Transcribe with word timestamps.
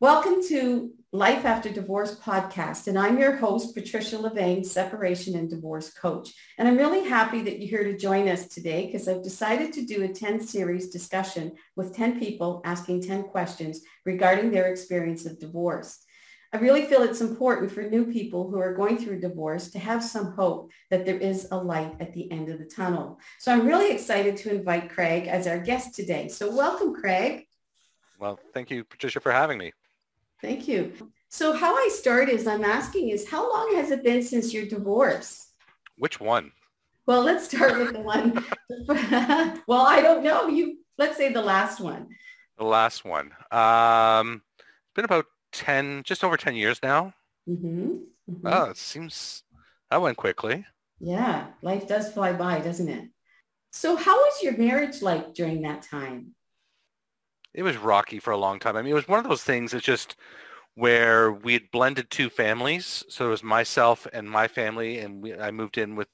Welcome 0.00 0.42
to 0.48 0.94
Life 1.12 1.44
After 1.44 1.68
Divorce 1.68 2.18
podcast, 2.18 2.86
and 2.86 2.98
I'm 2.98 3.18
your 3.18 3.36
host, 3.36 3.74
Patricia 3.74 4.18
Lavigne, 4.18 4.62
separation 4.62 5.36
and 5.36 5.50
divorce 5.50 5.92
coach. 5.92 6.32
And 6.56 6.66
I'm 6.66 6.78
really 6.78 7.06
happy 7.06 7.42
that 7.42 7.60
you're 7.60 7.82
here 7.82 7.92
to 7.92 7.98
join 7.98 8.26
us 8.26 8.48
today 8.48 8.86
because 8.86 9.06
I've 9.06 9.22
decided 9.22 9.74
to 9.74 9.84
do 9.84 10.02
a 10.02 10.08
10 10.08 10.40
series 10.40 10.88
discussion 10.88 11.52
with 11.76 11.94
10 11.94 12.18
people 12.18 12.62
asking 12.64 13.02
10 13.02 13.24
questions 13.24 13.82
regarding 14.06 14.50
their 14.50 14.72
experience 14.72 15.26
of 15.26 15.38
divorce. 15.38 15.98
I 16.54 16.56
really 16.56 16.86
feel 16.86 17.02
it's 17.02 17.20
important 17.20 17.70
for 17.70 17.82
new 17.82 18.10
people 18.10 18.50
who 18.50 18.58
are 18.58 18.74
going 18.74 18.96
through 18.96 19.20
divorce 19.20 19.70
to 19.72 19.78
have 19.78 20.02
some 20.02 20.32
hope 20.32 20.70
that 20.88 21.04
there 21.04 21.18
is 21.18 21.46
a 21.50 21.58
light 21.58 21.96
at 22.00 22.14
the 22.14 22.32
end 22.32 22.48
of 22.48 22.58
the 22.58 22.64
tunnel. 22.64 23.20
So 23.38 23.52
I'm 23.52 23.66
really 23.66 23.92
excited 23.92 24.38
to 24.38 24.54
invite 24.54 24.88
Craig 24.88 25.26
as 25.26 25.46
our 25.46 25.58
guest 25.58 25.94
today. 25.94 26.28
So 26.28 26.50
welcome, 26.50 26.94
Craig. 26.94 27.44
Well, 28.18 28.40
thank 28.54 28.70
you, 28.70 28.82
Patricia, 28.82 29.20
for 29.20 29.32
having 29.32 29.58
me. 29.58 29.72
Thank 30.42 30.68
you. 30.68 30.92
So 31.28 31.52
how 31.52 31.74
I 31.74 31.88
start 31.92 32.28
is 32.28 32.46
I'm 32.46 32.64
asking 32.64 33.10
is 33.10 33.28
how 33.28 33.50
long 33.50 33.74
has 33.76 33.90
it 33.90 34.02
been 34.02 34.22
since 34.22 34.52
your 34.52 34.66
divorce? 34.66 35.52
Which 35.96 36.18
one? 36.20 36.52
Well, 37.06 37.22
let's 37.22 37.44
start 37.44 37.76
with 37.78 37.92
the 37.92 38.00
one. 38.00 38.44
well, 39.66 39.86
I 39.86 40.00
don't 40.00 40.24
know. 40.24 40.48
You 40.48 40.78
let's 40.98 41.16
say 41.16 41.32
the 41.32 41.42
last 41.42 41.80
one. 41.80 42.08
The 42.58 42.64
last 42.64 43.04
one. 43.04 43.32
Um, 43.50 44.42
it's 44.58 44.94
been 44.94 45.04
about 45.04 45.26
10, 45.52 46.02
just 46.04 46.24
over 46.24 46.36
10 46.36 46.54
years 46.54 46.80
now. 46.82 47.14
Mm-hmm. 47.48 47.88
Mm-hmm. 48.30 48.46
Oh, 48.46 48.64
it 48.70 48.76
seems 48.76 49.42
that 49.90 50.02
went 50.02 50.16
quickly. 50.16 50.66
Yeah, 51.00 51.46
life 51.62 51.88
does 51.88 52.12
fly 52.12 52.32
by, 52.32 52.60
doesn't 52.60 52.88
it? 52.88 53.08
So 53.72 53.96
how 53.96 54.16
was 54.16 54.42
your 54.42 54.56
marriage 54.56 55.00
like 55.00 55.34
during 55.34 55.62
that 55.62 55.82
time? 55.82 56.34
It 57.54 57.62
was 57.62 57.76
rocky 57.76 58.18
for 58.18 58.30
a 58.30 58.38
long 58.38 58.58
time. 58.58 58.76
I 58.76 58.82
mean, 58.82 58.92
it 58.92 58.94
was 58.94 59.08
one 59.08 59.18
of 59.18 59.28
those 59.28 59.42
things 59.42 59.72
that 59.72 59.82
just 59.82 60.16
where 60.74 61.32
we 61.32 61.52
had 61.52 61.70
blended 61.70 62.10
two 62.10 62.30
families. 62.30 63.04
So 63.08 63.26
it 63.26 63.30
was 63.30 63.42
myself 63.42 64.06
and 64.12 64.30
my 64.30 64.48
family, 64.48 64.98
and 65.00 65.22
we, 65.22 65.34
I 65.34 65.50
moved 65.50 65.78
in 65.78 65.96
with 65.96 66.08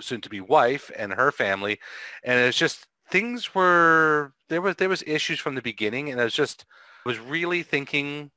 soon 0.00 0.20
to 0.22 0.30
be 0.30 0.40
wife 0.40 0.90
and 0.96 1.12
her 1.12 1.30
family, 1.30 1.78
and 2.24 2.38
it's 2.38 2.56
just 2.56 2.86
things 3.10 3.54
were 3.54 4.32
there 4.48 4.62
was 4.62 4.76
there 4.76 4.88
was 4.88 5.02
issues 5.06 5.38
from 5.38 5.54
the 5.54 5.62
beginning, 5.62 6.10
and 6.10 6.20
I 6.20 6.24
was 6.24 6.34
just 6.34 6.64
was 7.04 7.18
really 7.18 7.62
thinking 7.62 8.30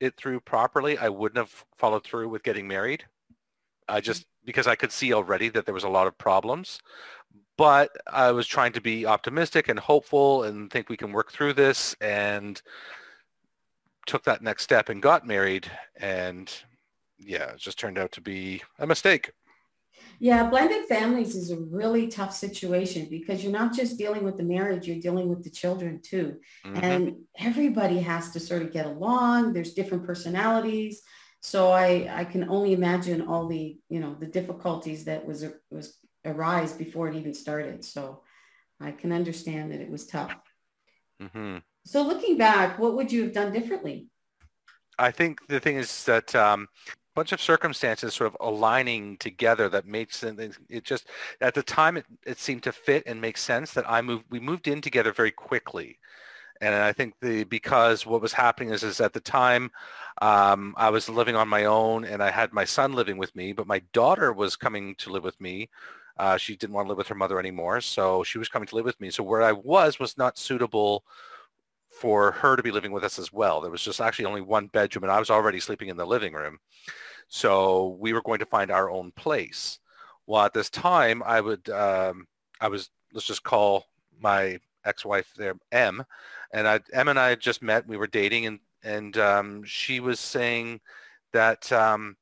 it 0.00 0.16
through 0.16 0.40
properly. 0.40 0.98
I 0.98 1.08
wouldn't 1.08 1.38
have 1.38 1.64
followed 1.78 2.04
through 2.04 2.28
with 2.28 2.42
getting 2.42 2.66
married. 2.66 3.04
I 3.88 3.98
mm-hmm. 3.98 4.04
just 4.04 4.26
because 4.44 4.66
I 4.66 4.74
could 4.74 4.92
see 4.92 5.12
already 5.12 5.48
that 5.50 5.66
there 5.66 5.74
was 5.74 5.84
a 5.84 5.88
lot 5.88 6.06
of 6.06 6.18
problems 6.18 6.80
but 7.60 7.94
I 8.10 8.32
was 8.32 8.46
trying 8.46 8.72
to 8.72 8.80
be 8.80 9.04
optimistic 9.04 9.68
and 9.68 9.78
hopeful 9.78 10.44
and 10.44 10.70
think 10.70 10.88
we 10.88 10.96
can 10.96 11.12
work 11.12 11.30
through 11.30 11.52
this 11.52 11.94
and 12.00 12.60
took 14.06 14.24
that 14.24 14.40
next 14.40 14.62
step 14.62 14.88
and 14.88 15.02
got 15.02 15.26
married 15.26 15.70
and 16.00 16.50
yeah, 17.18 17.50
it 17.50 17.58
just 17.58 17.78
turned 17.78 17.98
out 17.98 18.12
to 18.12 18.22
be 18.22 18.62
a 18.78 18.86
mistake. 18.86 19.32
Yeah, 20.20 20.48
blended 20.48 20.86
families 20.86 21.34
is 21.34 21.50
a 21.50 21.60
really 21.60 22.08
tough 22.08 22.34
situation 22.34 23.08
because 23.10 23.44
you're 23.44 23.52
not 23.52 23.74
just 23.74 23.98
dealing 23.98 24.24
with 24.24 24.38
the 24.38 24.42
marriage, 24.42 24.88
you're 24.88 24.98
dealing 24.98 25.28
with 25.28 25.44
the 25.44 25.50
children 25.50 26.00
too. 26.02 26.38
Mm-hmm. 26.64 26.82
And 26.82 27.16
everybody 27.38 27.98
has 27.98 28.30
to 28.30 28.40
sort 28.40 28.62
of 28.62 28.72
get 28.72 28.86
along. 28.86 29.52
There's 29.52 29.74
different 29.74 30.06
personalities. 30.06 31.02
So 31.42 31.72
I, 31.72 32.10
I 32.10 32.24
can 32.24 32.48
only 32.48 32.72
imagine 32.72 33.28
all 33.28 33.48
the, 33.48 33.78
you 33.90 34.00
know, 34.00 34.14
the 34.18 34.26
difficulties 34.26 35.04
that 35.04 35.26
was, 35.26 35.44
was 35.70 35.99
arise 36.24 36.72
before 36.72 37.08
it 37.08 37.16
even 37.16 37.34
started. 37.34 37.84
So 37.84 38.22
I 38.80 38.92
can 38.92 39.12
understand 39.12 39.72
that 39.72 39.80
it 39.80 39.90
was 39.90 40.06
tough. 40.06 40.36
Mm-hmm. 41.22 41.58
So 41.84 42.02
looking 42.02 42.38
back, 42.38 42.78
what 42.78 42.96
would 42.96 43.12
you 43.12 43.24
have 43.24 43.32
done 43.32 43.52
differently? 43.52 44.08
I 44.98 45.10
think 45.10 45.46
the 45.48 45.60
thing 45.60 45.76
is 45.76 46.04
that 46.04 46.34
um, 46.34 46.68
a 46.88 46.92
bunch 47.14 47.32
of 47.32 47.40
circumstances 47.40 48.14
sort 48.14 48.28
of 48.28 48.36
aligning 48.40 49.16
together 49.16 49.68
that 49.70 49.86
makes. 49.86 50.22
It 50.22 50.84
just 50.84 51.08
at 51.40 51.54
the 51.54 51.62
time 51.62 51.96
it, 51.96 52.06
it 52.26 52.38
seemed 52.38 52.62
to 52.64 52.72
fit 52.72 53.04
and 53.06 53.20
make 53.20 53.38
sense 53.38 53.72
that 53.72 53.90
I 53.90 54.02
moved. 54.02 54.24
We 54.30 54.40
moved 54.40 54.68
in 54.68 54.80
together 54.82 55.12
very 55.12 55.30
quickly, 55.30 55.98
and 56.60 56.74
I 56.74 56.92
think 56.92 57.14
the 57.20 57.44
because 57.44 58.04
what 58.04 58.20
was 58.20 58.34
happening 58.34 58.72
is 58.74 58.82
is 58.82 59.00
at 59.00 59.14
the 59.14 59.20
time 59.20 59.70
um, 60.20 60.74
I 60.76 60.90
was 60.90 61.08
living 61.08 61.36
on 61.36 61.48
my 61.48 61.64
own 61.64 62.04
and 62.04 62.22
I 62.22 62.30
had 62.30 62.52
my 62.52 62.66
son 62.66 62.92
living 62.92 63.16
with 63.16 63.34
me, 63.34 63.52
but 63.52 63.66
my 63.66 63.80
daughter 63.92 64.32
was 64.32 64.54
coming 64.56 64.94
to 64.96 65.10
live 65.10 65.24
with 65.24 65.40
me 65.40 65.70
uh, 66.18 66.36
she 66.36 66.56
didn't 66.56 66.74
want 66.74 66.86
to 66.86 66.90
live 66.90 66.98
with 66.98 67.08
her 67.08 67.14
mother 67.14 67.38
anymore, 67.38 67.80
so 67.80 68.22
she 68.22 68.38
was 68.38 68.48
coming 68.48 68.66
to 68.68 68.76
live 68.76 68.84
with 68.84 69.00
me. 69.00 69.10
So 69.10 69.22
where 69.22 69.42
I 69.42 69.52
was 69.52 69.98
was 69.98 70.18
not 70.18 70.38
suitable 70.38 71.04
for 71.90 72.32
her 72.32 72.56
to 72.56 72.62
be 72.62 72.70
living 72.70 72.92
with 72.92 73.04
us 73.04 73.18
as 73.18 73.32
well. 73.32 73.60
There 73.60 73.70
was 73.70 73.82
just 73.82 74.00
actually 74.00 74.24
only 74.24 74.40
one 74.40 74.68
bedroom, 74.68 75.04
and 75.04 75.12
I 75.12 75.18
was 75.18 75.30
already 75.30 75.60
sleeping 75.60 75.88
in 75.88 75.96
the 75.96 76.06
living 76.06 76.32
room. 76.32 76.58
So 77.28 77.96
we 78.00 78.12
were 78.12 78.22
going 78.22 78.38
to 78.40 78.46
find 78.46 78.70
our 78.70 78.90
own 78.90 79.12
place. 79.12 79.78
Well, 80.26 80.44
at 80.44 80.54
this 80.54 80.70
time, 80.70 81.22
I 81.24 81.40
would, 81.40 81.68
um, 81.70 82.26
I 82.60 82.68
was, 82.68 82.90
let's 83.12 83.26
just 83.26 83.42
call 83.42 83.86
my 84.20 84.58
ex-wife 84.84 85.32
there, 85.36 85.54
M, 85.72 86.04
and 86.52 86.66
I, 86.66 86.80
M 86.92 87.08
and 87.08 87.18
I 87.18 87.30
had 87.30 87.40
just 87.40 87.62
met. 87.62 87.86
We 87.86 87.96
were 87.96 88.06
dating, 88.06 88.46
and 88.46 88.60
and 88.82 89.18
um, 89.18 89.62
she 89.64 90.00
was 90.00 90.18
saying 90.18 90.80
that, 91.32 91.70
um, 91.70 92.16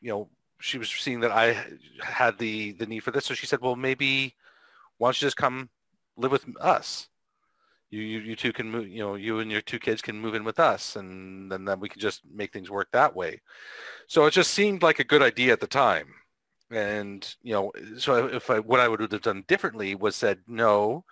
you 0.00 0.10
know, 0.10 0.28
she 0.60 0.78
was 0.78 0.90
seeing 0.90 1.20
that 1.20 1.32
I 1.32 1.56
had 2.02 2.38
the 2.38 2.72
the 2.72 2.86
need 2.86 3.00
for 3.00 3.10
this, 3.10 3.26
so 3.26 3.34
she 3.34 3.46
said, 3.46 3.60
"Well, 3.60 3.76
maybe 3.76 4.34
why 4.98 5.08
don't 5.08 5.20
you 5.20 5.26
just 5.26 5.36
come 5.36 5.70
live 6.16 6.32
with 6.32 6.44
us? 6.60 7.08
You 7.90 8.02
you, 8.02 8.20
you 8.20 8.36
two 8.36 8.52
can 8.52 8.70
move. 8.70 8.88
You 8.88 9.00
know, 9.00 9.14
you 9.16 9.40
and 9.40 9.50
your 9.50 9.62
two 9.62 9.78
kids 9.78 10.02
can 10.02 10.20
move 10.20 10.34
in 10.34 10.44
with 10.44 10.60
us, 10.60 10.96
and 10.96 11.50
then 11.50 11.64
then 11.64 11.80
we 11.80 11.88
can 11.88 12.00
just 12.00 12.22
make 12.32 12.52
things 12.52 12.70
work 12.70 12.90
that 12.92 13.14
way." 13.16 13.40
So 14.06 14.26
it 14.26 14.32
just 14.32 14.52
seemed 14.52 14.82
like 14.82 14.98
a 15.00 15.04
good 15.04 15.22
idea 15.22 15.52
at 15.52 15.60
the 15.60 15.66
time, 15.66 16.08
and 16.70 17.34
you 17.42 17.52
know, 17.52 17.72
so 17.98 18.26
if 18.26 18.50
I 18.50 18.60
what 18.60 18.80
I 18.80 18.88
would 18.88 19.00
have 19.00 19.22
done 19.22 19.44
differently 19.48 19.94
was 19.94 20.16
said, 20.16 20.40
"No, 20.46 21.04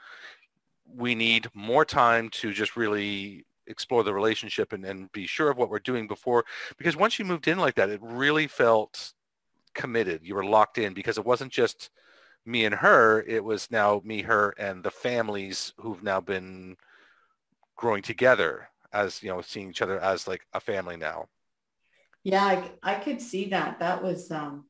we 0.86 1.14
need 1.14 1.48
more 1.54 1.84
time 1.84 2.28
to 2.30 2.52
just 2.52 2.76
really 2.76 3.44
explore 3.66 4.02
the 4.02 4.14
relationship 4.14 4.72
and, 4.72 4.84
and 4.84 5.12
be 5.12 5.26
sure 5.26 5.50
of 5.50 5.56
what 5.58 5.70
we're 5.70 5.78
doing 5.78 6.08
before 6.08 6.44
because 6.78 6.96
once 6.96 7.18
you 7.18 7.24
moved 7.24 7.46
in 7.48 7.58
like 7.58 7.74
that 7.74 7.90
it 7.90 8.00
really 8.02 8.46
felt 8.46 9.12
committed. 9.74 10.20
You 10.22 10.34
were 10.34 10.44
locked 10.44 10.78
in 10.78 10.94
because 10.94 11.18
it 11.18 11.24
wasn't 11.24 11.52
just 11.52 11.90
me 12.46 12.64
and 12.64 12.74
her. 12.74 13.22
It 13.22 13.44
was 13.44 13.70
now 13.70 14.00
me, 14.04 14.22
her, 14.22 14.50
and 14.58 14.82
the 14.82 14.90
families 14.90 15.72
who've 15.78 16.02
now 16.02 16.20
been 16.20 16.76
growing 17.76 18.02
together 18.02 18.68
as, 18.92 19.22
you 19.22 19.28
know, 19.28 19.40
seeing 19.42 19.70
each 19.70 19.82
other 19.82 20.00
as 20.00 20.26
like 20.26 20.46
a 20.52 20.60
family 20.60 20.96
now. 20.96 21.28
Yeah, 22.24 22.44
I, 22.44 22.70
I 22.82 22.94
could 22.94 23.20
see 23.20 23.50
that. 23.50 23.78
That 23.78 24.02
was, 24.02 24.30
um, 24.30 24.64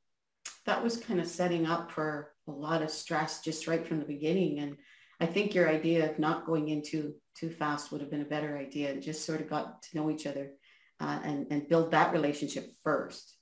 that 0.66 0.82
was 0.82 0.96
kind 0.96 1.20
of 1.20 1.26
setting 1.26 1.66
up 1.66 1.90
for 1.90 2.34
a 2.46 2.50
lot 2.50 2.82
of 2.82 2.90
stress 2.90 3.40
just 3.40 3.66
right 3.66 3.86
from 3.86 4.00
the 4.00 4.04
beginning. 4.04 4.58
And 4.58 4.76
I 5.20 5.26
think 5.26 5.54
your 5.54 5.68
idea 5.68 6.10
of 6.10 6.18
not 6.18 6.46
going 6.46 6.68
into 6.68 7.14
too 7.34 7.50
fast 7.50 7.90
would 7.90 8.00
have 8.00 8.10
been 8.10 8.22
a 8.22 8.26
better 8.26 8.58
idea 8.58 8.90
and 8.90 9.02
just 9.02 9.24
sort 9.24 9.40
of 9.40 9.48
got 9.48 9.82
to 9.82 9.96
know 9.96 10.10
each 10.10 10.26
other 10.26 10.50
uh, 11.00 11.20
and, 11.24 11.46
and 11.50 11.68
build 11.68 11.92
that 11.92 12.12
relationship 12.12 12.70
first 12.84 13.37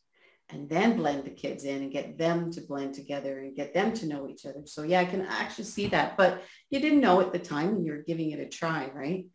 and 0.48 0.68
then 0.68 0.96
blend 0.96 1.24
the 1.24 1.30
kids 1.30 1.64
in 1.64 1.82
and 1.82 1.92
get 1.92 2.18
them 2.18 2.52
to 2.52 2.60
blend 2.60 2.94
together 2.94 3.40
and 3.40 3.56
get 3.56 3.74
them 3.74 3.92
to 3.94 4.06
know 4.06 4.28
each 4.28 4.46
other. 4.46 4.62
So 4.64 4.82
yeah, 4.82 5.00
I 5.00 5.04
can 5.04 5.22
actually 5.22 5.64
see 5.64 5.88
that, 5.88 6.16
but 6.16 6.42
you 6.70 6.80
didn't 6.80 7.00
know 7.00 7.20
at 7.20 7.32
the 7.32 7.38
time 7.38 7.74
when 7.74 7.84
you 7.84 7.92
were 7.92 8.04
giving 8.06 8.30
it 8.30 8.38
a 8.38 8.48
try, 8.48 8.90
right? 8.94 9.26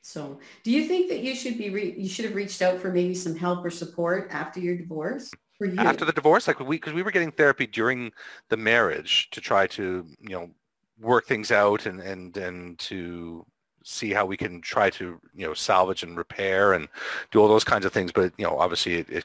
So 0.00 0.40
do 0.62 0.70
you 0.70 0.86
think 0.86 1.10
that 1.10 1.20
you 1.20 1.34
should 1.34 1.58
be, 1.58 1.70
re- 1.70 1.94
you 1.98 2.08
should 2.08 2.24
have 2.24 2.34
reached 2.34 2.62
out 2.62 2.78
for 2.78 2.92
maybe 2.92 3.14
some 3.14 3.36
help 3.36 3.64
or 3.64 3.70
support 3.70 4.28
after 4.30 4.60
your 4.60 4.76
divorce? 4.76 5.30
For 5.58 5.66
you? 5.66 5.78
After 5.78 6.04
the 6.04 6.12
divorce, 6.12 6.46
like 6.46 6.60
we, 6.60 6.76
because 6.76 6.92
we 6.92 7.02
were 7.02 7.10
getting 7.10 7.32
therapy 7.32 7.66
during 7.66 8.12
the 8.48 8.56
marriage 8.56 9.28
to 9.32 9.40
try 9.40 9.66
to, 9.68 10.06
you 10.20 10.28
know, 10.30 10.50
work 10.98 11.26
things 11.26 11.50
out 11.50 11.86
and, 11.86 12.00
and, 12.00 12.36
and 12.36 12.78
to 12.78 13.44
see 13.84 14.12
how 14.12 14.24
we 14.26 14.36
can 14.36 14.60
try 14.60 14.90
to, 14.90 15.20
you 15.34 15.46
know, 15.46 15.54
salvage 15.54 16.02
and 16.02 16.16
repair 16.16 16.72
and 16.72 16.88
do 17.30 17.40
all 17.40 17.48
those 17.48 17.64
kinds 17.64 17.84
of 17.84 17.92
things. 17.92 18.12
But, 18.12 18.32
you 18.38 18.44
know, 18.44 18.58
obviously 18.58 18.94
it, 18.94 19.10
it 19.10 19.24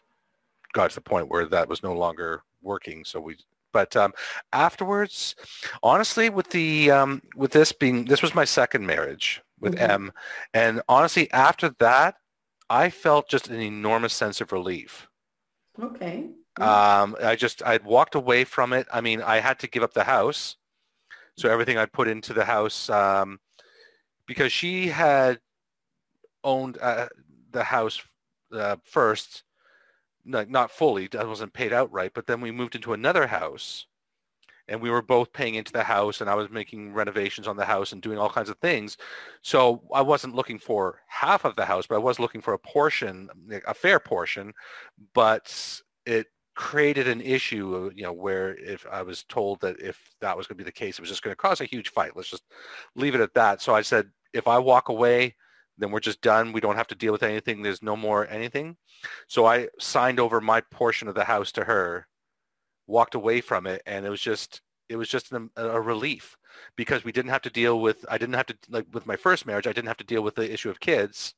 got 0.73 0.89
to 0.89 0.95
the 0.95 1.01
point 1.01 1.29
where 1.29 1.45
that 1.45 1.69
was 1.69 1.83
no 1.83 1.93
longer 1.93 2.43
working. 2.61 3.03
So 3.05 3.19
we, 3.19 3.37
but 3.73 3.95
um, 3.95 4.13
afterwards, 4.53 5.35
honestly, 5.83 6.29
with 6.29 6.49
the 6.49 6.91
um, 6.91 7.21
with 7.35 7.51
this 7.51 7.71
being 7.71 8.05
this 8.05 8.21
was 8.21 8.35
my 8.35 8.45
second 8.45 8.85
marriage 8.85 9.41
with 9.59 9.75
mm-hmm. 9.75 9.91
M, 9.91 10.11
and 10.53 10.81
honestly, 10.89 11.31
after 11.31 11.69
that, 11.79 12.15
I 12.69 12.89
felt 12.89 13.29
just 13.29 13.49
an 13.49 13.59
enormous 13.59 14.13
sense 14.13 14.41
of 14.41 14.51
relief. 14.51 15.07
Okay. 15.81 16.29
Um, 16.59 17.15
I 17.23 17.35
just 17.35 17.65
I'd 17.65 17.85
walked 17.85 18.15
away 18.15 18.43
from 18.43 18.73
it. 18.73 18.87
I 18.91 19.01
mean, 19.01 19.21
I 19.21 19.39
had 19.39 19.59
to 19.59 19.67
give 19.67 19.83
up 19.83 19.93
the 19.93 20.03
house, 20.03 20.57
so 21.37 21.49
everything 21.49 21.77
I'd 21.77 21.93
put 21.93 22.07
into 22.07 22.33
the 22.33 22.45
house 22.45 22.89
um, 22.89 23.39
because 24.25 24.51
she 24.51 24.87
had 24.87 25.39
owned 26.43 26.77
uh, 26.81 27.07
the 27.51 27.63
house 27.63 28.01
uh, 28.53 28.75
first 28.83 29.43
not, 30.25 30.49
not 30.49 30.71
fully, 30.71 31.07
that 31.07 31.27
wasn't 31.27 31.53
paid 31.53 31.73
outright, 31.73 32.11
but 32.13 32.27
then 32.27 32.41
we 32.41 32.51
moved 32.51 32.75
into 32.75 32.93
another 32.93 33.27
house 33.27 33.85
and 34.67 34.81
we 34.81 34.89
were 34.89 35.01
both 35.01 35.33
paying 35.33 35.55
into 35.55 35.73
the 35.73 35.83
house 35.83 36.21
and 36.21 36.29
I 36.29 36.35
was 36.35 36.49
making 36.49 36.93
renovations 36.93 37.47
on 37.47 37.57
the 37.57 37.65
house 37.65 37.91
and 37.91 38.01
doing 38.01 38.17
all 38.17 38.29
kinds 38.29 38.49
of 38.49 38.57
things. 38.59 38.97
So 39.41 39.81
I 39.93 40.01
wasn't 40.01 40.35
looking 40.35 40.59
for 40.59 41.01
half 41.07 41.45
of 41.45 41.55
the 41.55 41.65
house, 41.65 41.87
but 41.87 41.95
I 41.95 41.99
was 41.99 42.19
looking 42.19 42.41
for 42.41 42.53
a 42.53 42.59
portion, 42.59 43.29
a 43.67 43.73
fair 43.73 43.99
portion, 43.99 44.53
but 45.13 45.81
it 46.05 46.27
created 46.55 47.07
an 47.07 47.21
issue, 47.21 47.87
uh, 47.87 47.89
you 47.95 48.03
know, 48.03 48.13
where 48.13 48.55
if 48.55 48.85
I 48.91 49.01
was 49.01 49.23
told 49.23 49.61
that 49.61 49.79
if 49.79 49.99
that 50.21 50.37
was 50.37 50.47
going 50.47 50.57
to 50.57 50.63
be 50.63 50.67
the 50.67 50.71
case, 50.71 50.97
it 50.97 51.01
was 51.01 51.09
just 51.09 51.23
going 51.23 51.31
to 51.31 51.41
cause 51.41 51.61
a 51.61 51.65
huge 51.65 51.89
fight. 51.89 52.15
Let's 52.15 52.29
just 52.29 52.43
leave 52.95 53.15
it 53.15 53.21
at 53.21 53.33
that. 53.33 53.61
So 53.61 53.73
I 53.73 53.81
said, 53.81 54.09
if 54.33 54.47
I 54.47 54.59
walk 54.59 54.89
away, 54.89 55.35
then 55.81 55.91
we're 55.91 55.99
just 55.99 56.21
done. 56.21 56.53
We 56.53 56.61
don't 56.61 56.77
have 56.77 56.87
to 56.87 56.95
deal 56.95 57.11
with 57.11 57.23
anything. 57.23 57.61
There's 57.61 57.81
no 57.81 57.97
more 57.97 58.27
anything. 58.29 58.77
So 59.27 59.45
I 59.45 59.67
signed 59.79 60.19
over 60.19 60.39
my 60.39 60.61
portion 60.61 61.07
of 61.07 61.15
the 61.15 61.25
house 61.25 61.51
to 61.53 61.63
her 61.63 62.07
walked 62.87 63.15
away 63.15 63.41
from 63.41 63.65
it 63.65 63.81
and 63.85 64.05
it 64.05 64.09
was 64.09 64.19
just 64.19 64.61
it 64.89 64.97
was 64.97 65.07
just 65.07 65.31
a, 65.31 65.49
a, 65.55 65.79
relief 65.79 66.35
because 66.75 67.05
we 67.05 67.11
didn't 67.13 67.31
have 67.31 67.41
to 67.41 67.49
deal 67.49 67.79
with 67.79 68.03
I 68.09 68.17
didn't 68.17 68.35
have 68.35 68.47
to 68.47 68.57
like 68.69 68.85
with 68.91 69.05
my 69.05 69.15
first 69.15 69.45
marriage 69.45 69.65
I 69.65 69.71
didn't 69.71 69.87
have 69.87 69.97
to 69.97 70.03
deal 70.03 70.21
with 70.21 70.35
the 70.35 70.51
issue 70.51 70.69
of 70.69 70.81
kids 70.81 71.33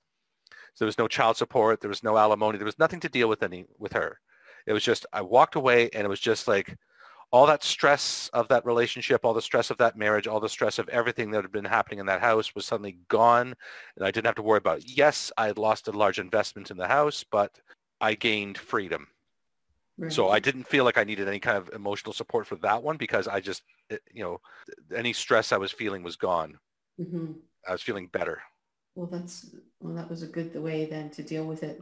so 0.74 0.86
there 0.86 0.88
was 0.88 0.98
no 0.98 1.08
child 1.08 1.38
support 1.38 1.80
there 1.80 1.90
was 1.90 2.02
no 2.02 2.18
alimony 2.18 2.58
there 2.58 2.66
was 2.66 2.80
nothing 2.80 3.00
to 3.02 3.10
deal 3.10 3.30
with 3.30 3.44
any 3.44 3.66
with 3.78 3.94
her 3.94 4.20
it 4.66 4.74
was 4.74 4.84
just 4.84 5.06
I 5.14 5.22
walked 5.22 5.56
away 5.56 5.92
and 5.94 6.06
it 6.06 6.10
was 6.10 6.20
just 6.20 6.48
like 6.48 6.76
all 7.34 7.46
that 7.48 7.64
stress 7.64 8.30
of 8.32 8.48
that 8.48 8.66
relationship 8.66 9.26
all 9.26 9.34
the 9.34 9.42
stress 9.42 9.70
of 9.70 9.78
that 9.78 9.98
marriage 9.98 10.28
all 10.28 10.40
the 10.40 10.48
stress 10.48 10.80
of 10.80 10.88
everything 10.90 11.32
that 11.32 11.44
had 11.44 11.52
been 11.52 11.66
happening 11.66 12.00
in 12.00 12.06
that 12.06 12.22
house 12.22 12.56
was 12.56 12.66
suddenly 12.66 12.98
gone 13.10 13.54
and 13.98 14.06
I 14.06 14.12
didn't 14.12 14.28
have 14.28 14.36
to 14.36 14.42
worry 14.42 14.60
about 14.60 14.80
it. 14.80 14.86
yes 14.88 15.32
I 15.38 15.48
had 15.48 15.58
lost 15.58 15.90
a 15.90 15.92
large 15.92 16.20
investment 16.20 16.72
in 16.72 16.78
the 16.78 16.88
house 16.88 17.26
but 17.30 17.60
I 18.00 18.14
gained 18.14 18.58
freedom 18.58 19.08
so 20.10 20.30
I 20.30 20.40
didn't 20.40 20.68
feel 20.68 20.84
like 20.86 20.98
I 20.98 21.04
needed 21.04 21.28
any 21.28 21.40
kind 21.40 21.58
of 21.58 21.70
emotional 21.74 22.14
support 22.14 22.48
for 22.48 22.56
that 22.58 22.82
one 22.82 22.98
because 22.98 23.28
I 23.28 23.40
just, 23.40 23.62
it, 23.90 24.02
you 24.12 24.24
know, 24.24 24.42
any 24.94 25.14
stress 25.14 25.52
I 25.52 25.58
was 25.58 25.72
feeling 25.72 26.02
was 26.02 26.16
gone. 26.16 26.58
Mm-hmm. 27.00 27.34
I 27.68 27.72
was 27.72 27.84
feeling 27.84 28.08
better. 28.08 28.42
Well, 28.96 29.08
that's 29.08 29.56
well, 29.80 29.94
that 29.96 30.10
was 30.10 30.24
a 30.24 30.28
good 30.28 30.56
way 30.56 30.86
then 30.86 31.10
to 31.12 31.24
deal 31.24 31.46
with 31.46 31.64
it 31.64 31.82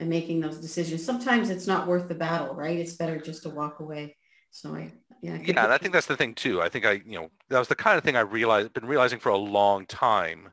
and 0.00 0.08
making 0.08 0.40
those 0.40 0.58
decisions. 0.58 1.04
Sometimes 1.04 1.50
it's 1.50 1.66
not 1.66 1.86
worth 1.86 2.08
the 2.08 2.14
battle, 2.14 2.54
right? 2.54 2.78
It's 2.78 2.94
better 2.94 3.18
just 3.18 3.42
to 3.42 3.48
walk 3.48 3.80
away. 3.80 4.16
So 4.50 4.74
I, 4.74 4.92
yeah, 5.22 5.34
I 5.34 5.38
yeah, 5.44 5.64
and 5.64 5.72
I 5.72 5.78
think 5.78 5.92
that's 5.94 6.06
the 6.06 6.16
thing 6.16 6.34
too. 6.34 6.60
I 6.60 6.68
think 6.68 6.84
I, 6.84 6.92
you 7.06 7.18
know, 7.18 7.30
that 7.48 7.58
was 7.58 7.68
the 7.68 7.76
kind 7.76 7.96
of 7.96 8.04
thing 8.04 8.16
I 8.16 8.20
realized, 8.20 8.72
been 8.72 8.86
realizing 8.86 9.18
for 9.20 9.30
a 9.30 9.36
long 9.36 9.86
time, 9.86 10.52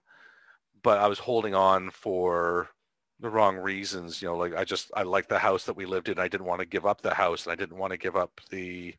but 0.83 1.00
I 1.00 1.07
was 1.07 1.19
holding 1.19 1.56
on 1.56 1.92
for 1.92 2.69
the 3.19 3.30
wrong 3.30 3.57
reasons. 3.57 4.21
You 4.21 4.30
know, 4.30 4.38
like 4.38 4.56
I 4.56 4.65
just 4.65 4.92
I 4.95 5.03
liked 5.03 5.30
the 5.30 5.39
house 5.39 5.65
that 5.65 5.75
we 5.77 5.86
lived 5.86 6.09
in. 6.09 6.19
I 6.19 6.27
didn't 6.30 6.47
want 6.47 6.62
to 6.62 6.65
give 6.68 6.86
up 6.86 7.01
the 7.01 7.13
house, 7.15 7.45
and 7.45 7.53
I 7.53 7.56
didn't 7.56 7.77
want 7.77 7.92
to 7.92 7.97
give 7.97 8.15
up 8.18 8.42
the. 8.51 8.95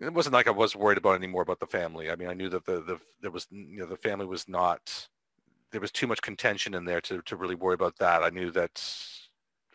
It 0.00 0.12
wasn't 0.14 0.34
like 0.34 0.48
I 0.48 0.52
was 0.52 0.76
worried 0.76 0.98
about 0.98 1.16
anymore 1.16 1.42
about 1.42 1.60
the 1.60 1.66
family. 1.66 2.10
I 2.10 2.16
mean, 2.16 2.28
I 2.28 2.34
knew 2.34 2.48
that 2.50 2.64
the 2.66 2.82
the 2.82 3.00
there 3.22 3.30
was 3.32 3.46
you 3.50 3.78
know 3.80 3.86
the 3.86 3.96
family 3.96 4.26
was 4.26 4.48
not. 4.48 5.08
There 5.72 5.80
was 5.80 5.92
too 5.92 6.06
much 6.08 6.22
contention 6.22 6.74
in 6.74 6.84
there 6.84 7.00
to 7.02 7.22
to 7.22 7.36
really 7.36 7.54
worry 7.56 7.74
about 7.74 7.98
that. 7.98 8.22
I 8.24 8.30
knew 8.30 8.50
that 8.52 8.82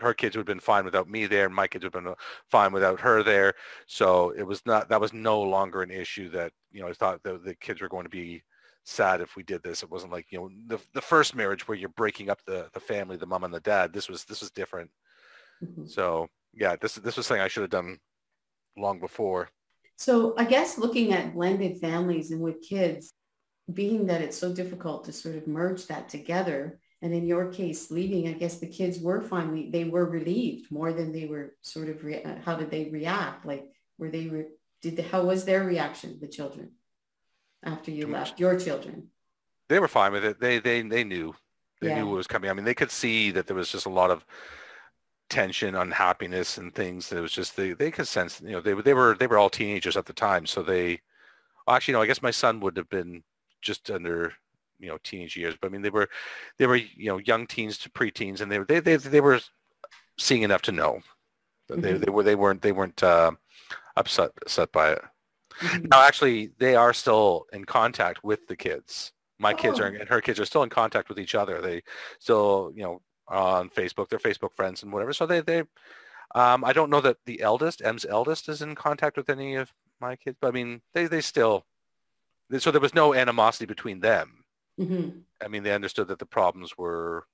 her 0.03 0.13
kids 0.13 0.35
would 0.35 0.41
have 0.41 0.55
been 0.55 0.59
fine 0.59 0.85
without 0.85 1.09
me 1.09 1.25
there, 1.25 1.45
and 1.45 1.55
my 1.55 1.67
kids 1.67 1.83
would 1.83 1.93
have 1.93 2.03
been 2.03 2.13
fine 2.49 2.71
without 2.71 2.99
her 2.99 3.23
there. 3.23 3.53
So 3.87 4.31
it 4.31 4.43
was 4.43 4.61
not 4.65 4.89
that 4.89 5.01
was 5.01 5.13
no 5.13 5.41
longer 5.41 5.81
an 5.81 5.91
issue 5.91 6.29
that 6.29 6.51
you 6.71 6.81
know 6.81 6.89
I 6.89 6.93
thought 6.93 7.23
the 7.23 7.37
the 7.37 7.55
kids 7.55 7.81
were 7.81 7.89
going 7.89 8.05
to 8.05 8.09
be 8.09 8.43
sad 8.85 9.21
if 9.21 9.35
we 9.35 9.43
did 9.43 9.63
this. 9.63 9.83
It 9.83 9.89
wasn't 9.89 10.11
like, 10.11 10.27
you 10.29 10.39
know, 10.39 10.49
the, 10.67 10.79
the 10.93 11.01
first 11.01 11.35
marriage 11.35 11.67
where 11.67 11.77
you're 11.77 11.89
breaking 11.89 12.29
up 12.29 12.39
the, 12.45 12.69
the 12.73 12.79
family, 12.79 13.17
the 13.17 13.25
mom 13.25 13.43
and 13.43 13.53
the 13.53 13.59
dad. 13.59 13.93
This 13.93 14.09
was, 14.09 14.25
this 14.25 14.41
was 14.41 14.51
different. 14.51 14.89
Mm-hmm. 15.63 15.85
So 15.85 16.27
yeah, 16.53 16.75
this, 16.79 16.95
this 16.95 17.17
was 17.17 17.25
something 17.25 17.41
I 17.41 17.47
should 17.47 17.61
have 17.61 17.69
done 17.69 17.97
long 18.77 18.99
before. 18.99 19.49
So 19.97 20.33
I 20.37 20.45
guess 20.45 20.77
looking 20.77 21.13
at 21.13 21.33
blended 21.33 21.79
families 21.79 22.31
and 22.31 22.41
with 22.41 22.61
kids, 22.61 23.13
being 23.73 24.07
that 24.07 24.21
it's 24.21 24.37
so 24.37 24.53
difficult 24.53 25.05
to 25.05 25.13
sort 25.13 25.35
of 25.35 25.47
merge 25.47 25.87
that 25.87 26.09
together, 26.09 26.79
and 27.03 27.13
in 27.13 27.27
your 27.27 27.51
case, 27.51 27.91
leaving, 27.91 28.27
I 28.27 28.33
guess 28.33 28.57
the 28.57 28.73
kids 28.79 28.97
were 28.99 29.21
finally, 29.21 29.69
they 29.69 29.83
were 29.83 30.05
relieved 30.05 30.71
more 30.71 30.91
than 30.91 31.11
they 31.11 31.25
were 31.25 31.53
sort 31.61 31.89
of, 31.89 32.03
re- 32.03 32.23
uh, 32.23 32.37
how 32.43 32.55
did 32.55 32.71
they 32.71 32.89
react? 32.89 33.45
Like, 33.45 33.65
were 33.99 34.09
they, 34.09 34.27
re- 34.27 34.55
did 34.81 34.95
the, 34.95 35.03
how 35.03 35.21
was 35.23 35.45
their 35.45 35.63
reaction, 35.63 36.17
the 36.19 36.27
children? 36.27 36.71
after 37.65 37.91
you 37.91 38.07
left 38.07 38.39
your 38.39 38.57
children? 38.59 39.09
They 39.69 39.79
were 39.79 39.87
fine 39.87 40.11
with 40.11 40.25
it. 40.25 40.39
They 40.39 40.59
they 40.59 40.81
they 40.81 41.03
knew 41.03 41.33
they 41.81 41.89
yeah. 41.89 41.99
knew 41.99 42.07
what 42.07 42.17
was 42.17 42.27
coming. 42.27 42.49
I 42.49 42.53
mean, 42.53 42.65
they 42.65 42.73
could 42.73 42.91
see 42.91 43.31
that 43.31 43.47
there 43.47 43.55
was 43.55 43.71
just 43.71 43.85
a 43.85 43.89
lot 43.89 44.11
of 44.11 44.25
tension, 45.29 45.75
unhappiness, 45.75 46.57
and 46.57 46.73
things. 46.73 47.11
It 47.11 47.21
was 47.21 47.31
just 47.31 47.55
they 47.55 47.73
they 47.73 47.91
could 47.91 48.07
sense. 48.07 48.41
You 48.41 48.51
know, 48.51 48.61
they 48.61 48.73
they 48.73 48.93
were 48.93 49.15
they 49.15 49.27
were 49.27 49.37
all 49.37 49.49
teenagers 49.49 49.97
at 49.97 50.05
the 50.05 50.13
time, 50.13 50.45
so 50.45 50.61
they. 50.61 50.99
Actually, 51.67 51.93
no. 51.93 52.01
I 52.01 52.07
guess 52.07 52.21
my 52.21 52.31
son 52.31 52.59
would 52.59 52.75
have 52.75 52.89
been 52.89 53.23
just 53.61 53.89
under 53.89 54.33
you 54.83 54.89
know 54.89 54.99
teenage 55.03 55.35
years, 55.37 55.55
but 55.59 55.67
I 55.67 55.71
mean 55.71 55.81
they 55.81 55.89
were 55.89 56.09
they 56.57 56.67
were 56.67 56.75
you 56.75 57.07
know 57.07 57.17
young 57.17 57.47
teens 57.47 57.77
to 57.79 57.89
preteens, 57.89 58.41
and 58.41 58.51
they 58.51 58.59
were 58.59 58.65
they 58.65 58.79
they 58.79 58.97
they 58.97 59.21
were 59.21 59.39
seeing 60.17 60.43
enough 60.43 60.61
to 60.63 60.71
know. 60.71 60.99
Mm-hmm. 61.71 61.81
They 61.81 61.93
they 61.93 62.11
were 62.11 62.23
they 62.23 62.35
weren't 62.35 62.61
they 62.61 62.71
weren't 62.71 63.01
uh, 63.01 63.31
upset 63.95 64.31
upset 64.41 64.71
by 64.71 64.91
it. 64.91 65.01
Mm-hmm. 65.59 65.87
Now, 65.89 66.01
actually, 66.01 66.51
they 66.57 66.75
are 66.75 66.93
still 66.93 67.45
in 67.53 67.65
contact 67.65 68.23
with 68.23 68.47
the 68.47 68.55
kids. 68.55 69.11
My 69.39 69.53
oh. 69.53 69.55
kids 69.55 69.79
are, 69.79 69.85
oh. 69.85 69.99
and 69.99 70.09
her 70.09 70.21
kids 70.21 70.39
are 70.39 70.45
still 70.45 70.63
in 70.63 70.69
contact 70.69 71.09
with 71.09 71.19
each 71.19 71.35
other. 71.35 71.61
They 71.61 71.83
still, 72.19 72.71
you 72.75 72.83
know, 72.83 73.01
on 73.27 73.69
Facebook, 73.69 74.09
they're 74.09 74.19
Facebook 74.19 74.53
friends 74.55 74.83
and 74.83 74.91
whatever. 74.91 75.13
So 75.13 75.25
they, 75.25 75.41
they, 75.41 75.59
um, 76.35 76.63
I 76.63 76.73
don't 76.73 76.89
know 76.89 77.01
that 77.01 77.17
the 77.25 77.41
eldest, 77.41 77.81
M's 77.83 78.05
eldest, 78.05 78.49
is 78.49 78.61
in 78.61 78.75
contact 78.75 79.17
with 79.17 79.29
any 79.29 79.55
of 79.55 79.71
my 80.01 80.15
kids, 80.15 80.37
but 80.41 80.49
I 80.49 80.51
mean, 80.51 80.81
they, 80.93 81.07
they 81.07 81.21
still, 81.21 81.65
so 82.57 82.71
there 82.71 82.81
was 82.81 82.93
no 82.93 83.13
animosity 83.13 83.65
between 83.65 83.99
them. 83.99 84.42
Mm-hmm. 84.79 85.19
I 85.43 85.47
mean, 85.47 85.63
they 85.63 85.73
understood 85.73 86.07
that 86.07 86.19
the 86.19 86.25
problems 86.25 86.77
were 86.77 87.27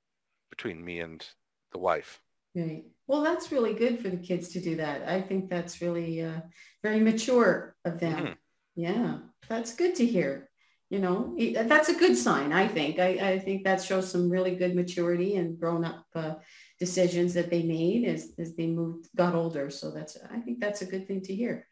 between 0.50 0.84
me 0.84 1.00
and 1.00 1.26
the 1.72 1.80
wife. 1.80 2.22
Right. 2.56 2.84
Well, 3.08 3.24
that's 3.24 3.52
really 3.52 3.74
good 3.74 4.00
for 4.00 4.10
the 4.10 4.18
kids 4.18 4.50
to 4.50 4.60
do 4.60 4.76
that. 4.78 5.08
I 5.08 5.22
think 5.22 5.50
that's 5.50 5.82
really 5.82 6.24
uh, 6.24 6.42
very 6.84 7.00
mature 7.00 7.76
of 7.86 8.00
them. 8.00 8.18
Mm-hmm. 8.18 8.34
Yeah, 8.76 9.18
that's 9.48 9.76
good 9.76 9.96
to 9.96 10.06
hear. 10.06 10.50
You 10.90 10.98
know, 10.98 11.38
that's 11.38 11.90
a 11.90 11.94
good 11.94 12.18
sign, 12.18 12.52
I 12.52 12.68
think. 12.68 12.98
I, 12.98 13.10
I 13.34 13.40
think 13.40 13.64
that 13.64 13.84
shows 13.84 14.10
some 14.12 14.28
really 14.28 14.56
good 14.56 14.76
maturity 14.76 15.36
and 15.36 15.60
grown 15.60 15.86
up 15.86 16.06
uh, 16.16 16.34
decisions 16.80 17.36
that 17.36 17.52
they 17.52 17.62
made 17.62 18.06
as, 18.06 18.32
as 18.40 18.56
they 18.56 18.66
moved, 18.66 19.08
got 19.16 19.36
older. 19.36 19.70
So 19.70 19.92
that's, 19.92 20.18
I 20.34 20.40
think 20.40 20.60
that's 20.60 20.82
a 20.82 20.88
good 20.88 21.08
thing 21.08 21.22
to 21.22 21.36
hear. 21.36 21.68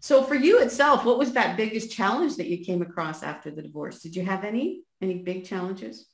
So 0.00 0.22
for 0.22 0.34
you 0.34 0.60
itself, 0.60 1.04
what 1.04 1.18
was 1.18 1.32
that 1.32 1.56
biggest 1.56 1.90
challenge 1.90 2.36
that 2.36 2.46
you 2.46 2.64
came 2.64 2.82
across 2.82 3.22
after 3.22 3.50
the 3.50 3.62
divorce? 3.62 4.00
Did 4.00 4.14
you 4.14 4.24
have 4.24 4.44
any, 4.44 4.82
any 5.02 5.22
big 5.22 5.44
challenges? 5.44 6.06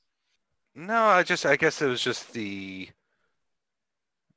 No, 0.75 1.02
I 1.02 1.23
just, 1.23 1.45
I 1.45 1.56
guess 1.56 1.83
it 1.83 1.87
was 1.87 2.00
just 2.00 2.33
the, 2.33 2.88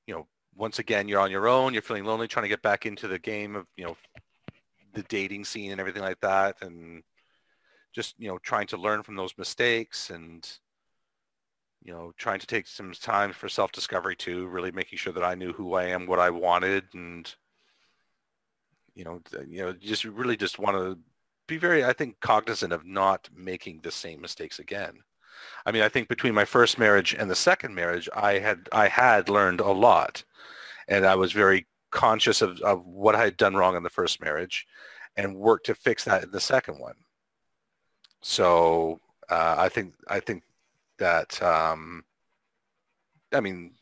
you 0.08 0.14
know, 0.14 0.28
once 0.56 0.80
again, 0.80 1.08
you're 1.08 1.22
on 1.22 1.32
your 1.32 1.48
own, 1.48 1.74
you're 1.74 1.82
feeling 1.82 2.06
lonely, 2.06 2.28
trying 2.28 2.44
to 2.44 2.50
get 2.50 2.62
back 2.62 2.86
into 2.86 3.08
the 3.08 3.20
game 3.20 3.56
of, 3.56 3.66
you 3.78 3.86
know, 3.86 3.96
the 4.94 5.04
dating 5.04 5.46
scene 5.46 5.72
and 5.72 5.80
everything 5.80 6.02
like 6.02 6.20
that. 6.22 6.58
And 6.62 7.04
just, 7.94 8.16
you 8.18 8.28
know, 8.28 8.38
trying 8.40 8.68
to 8.68 8.78
learn 8.78 9.04
from 9.04 9.16
those 9.16 9.38
mistakes 9.38 10.10
and, 10.10 10.50
you 11.84 11.94
know, 11.94 12.12
trying 12.18 12.40
to 12.40 12.48
take 12.48 12.68
some 12.68 12.92
time 12.92 13.32
for 13.32 13.48
self-discovery 13.48 14.18
too, 14.18 14.48
really 14.48 14.72
making 14.72 14.98
sure 14.98 15.14
that 15.14 15.24
I 15.24 15.36
knew 15.36 15.54
who 15.54 15.76
I 15.76 15.86
am, 15.86 16.08
what 16.08 16.20
I 16.20 16.30
wanted. 16.30 16.86
And, 16.94 17.34
you 18.96 19.04
know, 19.04 19.22
you 19.48 19.62
know, 19.62 19.74
just 19.74 20.06
really 20.06 20.38
just 20.38 20.58
want 20.58 20.78
to 20.78 20.98
be 21.48 21.58
very, 21.58 21.84
I 21.84 21.94
think, 21.94 22.20
cognizant 22.22 22.74
of 22.74 22.86
not 22.86 23.30
making 23.36 23.82
the 23.82 23.92
same 23.92 24.22
mistakes 24.22 24.60
again. 24.60 25.00
I 25.66 25.72
mean, 25.72 25.84
I 25.84 25.90
think 25.90 26.08
between 26.08 26.34
my 26.34 26.46
first 26.46 26.80
marriage 26.80 27.14
and 27.14 27.30
the 27.30 27.36
second 27.36 27.76
marriage, 27.76 28.10
I 28.16 28.40
had 28.40 28.70
I 28.72 28.88
had 28.88 29.30
learned 29.30 29.60
a 29.60 29.72
lot, 29.72 30.24
and 30.88 31.06
I 31.06 31.16
was 31.16 31.34
very 31.34 31.68
conscious 31.92 32.42
of, 32.42 32.60
of 32.62 32.86
what 32.86 33.16
I 33.16 33.24
had 33.24 33.38
done 33.38 33.56
wrong 33.56 33.76
in 33.76 33.84
the 33.84 33.90
first 33.90 34.22
marriage, 34.22 34.66
and 35.18 35.36
worked 35.36 35.68
to 35.68 35.76
fix 35.76 36.06
that 36.06 36.24
in 36.24 36.32
the 36.32 36.40
second 36.40 36.80
one. 36.80 36.96
So 38.22 39.00
uh, 39.30 39.56
I 39.58 39.70
think 39.70 39.94
I 40.08 40.20
think 40.20 40.44
that 40.98 41.42
um, 41.42 42.04
I 43.34 43.42
mean, 43.42 43.74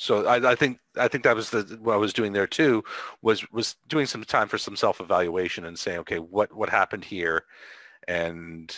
so 0.00 0.26
I, 0.26 0.52
I, 0.52 0.54
think 0.54 0.78
I 0.96 1.08
think 1.08 1.24
that 1.24 1.34
was 1.34 1.50
the 1.50 1.76
what 1.82 1.94
I 1.94 1.96
was 1.96 2.12
doing 2.12 2.32
there 2.32 2.46
too 2.46 2.84
was 3.20 3.50
was 3.50 3.74
doing 3.88 4.06
some 4.06 4.22
time 4.22 4.46
for 4.46 4.56
some 4.56 4.76
self 4.76 5.00
evaluation 5.00 5.64
and 5.64 5.76
saying, 5.76 5.98
okay, 5.98 6.20
what 6.20 6.54
what 6.54 6.68
happened 6.70 7.04
here, 7.04 7.44
and 8.06 8.74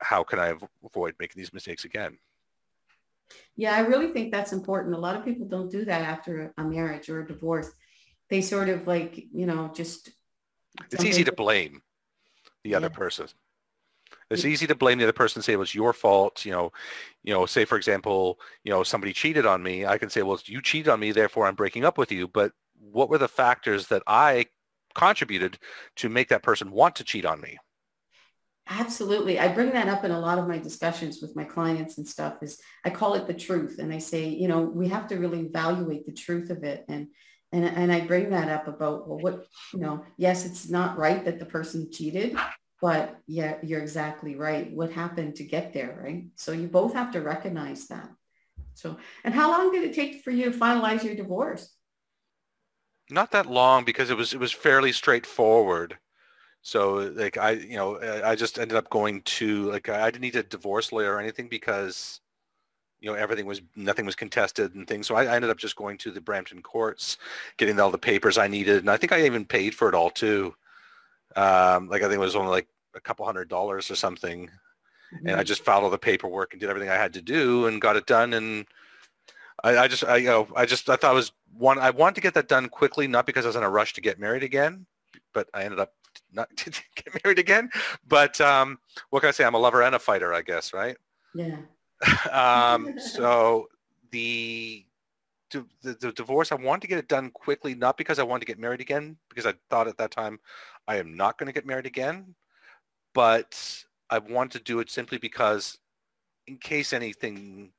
how 0.00 0.24
can 0.24 0.38
I 0.38 0.54
avoid 0.82 1.14
making 1.20 1.38
these 1.38 1.52
mistakes 1.52 1.84
again? 1.84 2.16
Yeah, 3.54 3.76
I 3.76 3.80
really 3.80 4.14
think 4.14 4.32
that's 4.32 4.54
important. 4.54 4.94
A 4.94 4.98
lot 4.98 5.14
of 5.14 5.26
people 5.26 5.46
don't 5.46 5.70
do 5.70 5.84
that 5.84 6.00
after 6.00 6.54
a 6.56 6.64
marriage 6.64 7.10
or 7.10 7.20
a 7.20 7.28
divorce. 7.28 7.70
They 8.30 8.40
sort 8.40 8.70
of 8.70 8.86
like, 8.86 9.14
you 9.32 9.44
know, 9.44 9.70
just. 9.74 10.10
It's 10.90 11.04
easy 11.04 11.24
to 11.24 11.32
blame 11.32 11.82
the 12.64 12.70
yeah. 12.70 12.78
other 12.78 12.90
person. 12.90 13.26
It's 14.30 14.44
easy 14.44 14.66
to 14.66 14.74
blame 14.74 14.98
the 14.98 15.04
other 15.04 15.12
person 15.12 15.38
and 15.38 15.44
say 15.44 15.52
it 15.52 15.58
was 15.58 15.74
your 15.74 15.92
fault. 15.92 16.44
You 16.44 16.52
know, 16.52 16.72
you 17.22 17.32
know, 17.32 17.46
say 17.46 17.64
for 17.64 17.76
example, 17.76 18.40
you 18.64 18.70
know, 18.72 18.82
somebody 18.82 19.12
cheated 19.12 19.46
on 19.46 19.62
me. 19.62 19.86
I 19.86 19.98
can 19.98 20.10
say, 20.10 20.22
well, 20.22 20.40
you 20.44 20.60
cheated 20.60 20.88
on 20.88 21.00
me, 21.00 21.12
therefore 21.12 21.46
I'm 21.46 21.54
breaking 21.54 21.84
up 21.84 21.96
with 21.96 22.10
you. 22.10 22.26
But 22.26 22.52
what 22.78 23.08
were 23.08 23.18
the 23.18 23.28
factors 23.28 23.86
that 23.88 24.02
I 24.06 24.46
contributed 24.96 25.58
to 25.96 26.08
make 26.08 26.28
that 26.30 26.42
person 26.42 26.72
want 26.72 26.96
to 26.96 27.04
cheat 27.04 27.24
on 27.24 27.40
me. 27.40 27.58
Absolutely. 28.68 29.38
I 29.38 29.48
bring 29.48 29.70
that 29.72 29.88
up 29.88 30.04
in 30.04 30.10
a 30.10 30.18
lot 30.18 30.38
of 30.38 30.48
my 30.48 30.58
discussions 30.58 31.20
with 31.22 31.36
my 31.36 31.44
clients 31.44 31.98
and 31.98 32.08
stuff 32.08 32.42
is 32.42 32.58
I 32.84 32.90
call 32.90 33.14
it 33.14 33.28
the 33.28 33.34
truth. 33.34 33.78
And 33.78 33.92
I 33.92 33.98
say, 33.98 34.26
you 34.28 34.48
know, 34.48 34.62
we 34.62 34.88
have 34.88 35.06
to 35.08 35.16
really 35.16 35.40
evaluate 35.40 36.04
the 36.04 36.12
truth 36.12 36.50
of 36.50 36.64
it. 36.64 36.84
And 36.88 37.08
and, 37.52 37.64
and 37.64 37.92
I 37.92 38.00
bring 38.00 38.30
that 38.30 38.48
up 38.48 38.66
about, 38.66 39.08
well, 39.08 39.20
what, 39.20 39.46
you 39.72 39.78
know, 39.78 40.04
yes, 40.18 40.44
it's 40.44 40.68
not 40.68 40.98
right 40.98 41.24
that 41.24 41.38
the 41.38 41.46
person 41.46 41.92
cheated, 41.92 42.36
but 42.80 43.18
yeah, 43.26 43.56
you're 43.62 43.80
exactly 43.80 44.34
right. 44.36 44.72
What 44.72 44.92
happened 44.92 45.36
to 45.36 45.44
get 45.44 45.72
there, 45.72 45.98
right? 46.02 46.26
So 46.36 46.52
you 46.52 46.68
both 46.68 46.92
have 46.94 47.12
to 47.12 47.20
recognize 47.20 47.86
that. 47.88 48.08
So, 48.74 48.98
and 49.24 49.34
how 49.34 49.50
long 49.50 49.72
did 49.72 49.84
it 49.84 49.94
take 49.94 50.22
for 50.22 50.30
you 50.30 50.50
to 50.50 50.58
finalize 50.58 51.02
your 51.02 51.14
divorce? 51.14 51.74
Not 53.08 53.30
that 53.30 53.46
long 53.46 53.84
because 53.84 54.10
it 54.10 54.16
was 54.16 54.34
it 54.34 54.40
was 54.40 54.52
fairly 54.52 54.92
straightforward. 54.92 55.98
So 56.62 57.12
like 57.14 57.38
I, 57.38 57.52
you 57.52 57.76
know, 57.76 58.00
I 58.24 58.34
just 58.34 58.58
ended 58.58 58.76
up 58.76 58.90
going 58.90 59.22
to 59.22 59.70
like 59.70 59.88
I 59.88 60.10
didn't 60.10 60.22
need 60.22 60.36
a 60.36 60.42
divorce 60.42 60.92
lawyer 60.92 61.14
or 61.14 61.20
anything 61.20 61.48
because 61.48 62.20
you 63.00 63.08
know 63.08 63.14
everything 63.14 63.46
was 63.46 63.62
nothing 63.76 64.04
was 64.04 64.16
contested 64.16 64.74
and 64.74 64.86
things. 64.86 65.06
So 65.06 65.14
I, 65.14 65.24
I 65.26 65.36
ended 65.36 65.50
up 65.50 65.58
just 65.58 65.76
going 65.76 65.96
to 65.98 66.10
the 66.10 66.20
Brampton 66.20 66.62
courts, 66.62 67.18
getting 67.56 67.78
all 67.78 67.90
the 67.90 67.98
papers 67.98 68.36
I 68.36 68.48
needed, 68.48 68.78
and 68.78 68.90
I 68.90 68.96
think 68.96 69.12
I 69.12 69.24
even 69.24 69.44
paid 69.44 69.74
for 69.74 69.88
it 69.88 69.94
all 69.94 70.10
too. 70.10 70.54
Um, 71.36 71.88
like 71.88 72.02
I 72.02 72.06
think 72.06 72.16
it 72.16 72.18
was 72.18 72.36
only 72.36 72.50
like 72.50 72.68
a 72.94 73.00
couple 73.00 73.26
hundred 73.26 73.48
dollars 73.48 73.90
or 73.90 73.94
something, 73.94 74.46
mm-hmm. 74.46 75.26
and 75.26 75.36
I 75.36 75.40
mm-hmm. 75.40 75.46
just 75.46 75.64
filed 75.64 75.84
all 75.84 75.90
the 75.90 75.98
paperwork 75.98 76.52
and 76.52 76.60
did 76.60 76.70
everything 76.70 76.90
I 76.90 76.94
had 76.94 77.12
to 77.14 77.22
do 77.22 77.66
and 77.66 77.80
got 77.80 77.96
it 77.96 78.06
done. 78.06 78.32
And 78.32 78.66
I, 79.62 79.78
I 79.78 79.88
just 79.88 80.04
I 80.04 80.16
you 80.16 80.26
know 80.26 80.48
I 80.56 80.66
just 80.66 80.88
I 80.88 80.96
thought 80.96 81.10
I 81.10 81.14
was 81.14 81.32
one 81.56 81.78
I 81.78 81.90
wanted 81.90 82.16
to 82.16 82.20
get 82.20 82.34
that 82.34 82.48
done 82.48 82.68
quickly, 82.68 83.06
not 83.06 83.26
because 83.26 83.44
I 83.44 83.48
was 83.48 83.56
in 83.56 83.62
a 83.62 83.70
rush 83.70 83.92
to 83.94 84.00
get 84.00 84.18
married 84.18 84.42
again, 84.42 84.86
but 85.32 85.48
I 85.54 85.64
ended 85.64 85.80
up 85.80 85.92
not 86.32 86.48
to 86.56 86.70
get 86.70 87.24
married 87.24 87.38
again. 87.38 87.70
But 88.06 88.40
um, 88.40 88.78
what 89.10 89.20
can 89.20 89.28
I 89.28 89.32
say? 89.32 89.44
I'm 89.44 89.54
a 89.54 89.58
lover 89.58 89.82
and 89.82 89.94
a 89.94 89.98
fighter, 89.98 90.32
I 90.32 90.42
guess, 90.42 90.72
right? 90.72 90.96
Yeah. 91.34 91.56
um, 92.30 92.98
so 92.98 93.68
the, 94.10 94.84
the 95.50 95.64
the 95.82 96.12
divorce, 96.12 96.52
I 96.52 96.56
wanted 96.56 96.82
to 96.82 96.88
get 96.88 96.98
it 96.98 97.08
done 97.08 97.30
quickly, 97.30 97.74
not 97.74 97.96
because 97.96 98.18
I 98.18 98.22
wanted 98.22 98.40
to 98.40 98.46
get 98.46 98.58
married 98.58 98.80
again, 98.80 99.16
because 99.28 99.46
I 99.46 99.54
thought 99.70 99.88
at 99.88 99.96
that 99.98 100.10
time 100.10 100.38
I 100.88 100.96
am 100.96 101.16
not 101.16 101.38
going 101.38 101.46
to 101.46 101.52
get 101.52 101.66
married 101.66 101.86
again, 101.86 102.34
but 103.14 103.84
I 104.10 104.18
want 104.18 104.52
to 104.52 104.60
do 104.60 104.80
it 104.80 104.90
simply 104.90 105.18
because 105.18 105.78
in 106.46 106.58
case 106.58 106.92
anything 106.92 107.72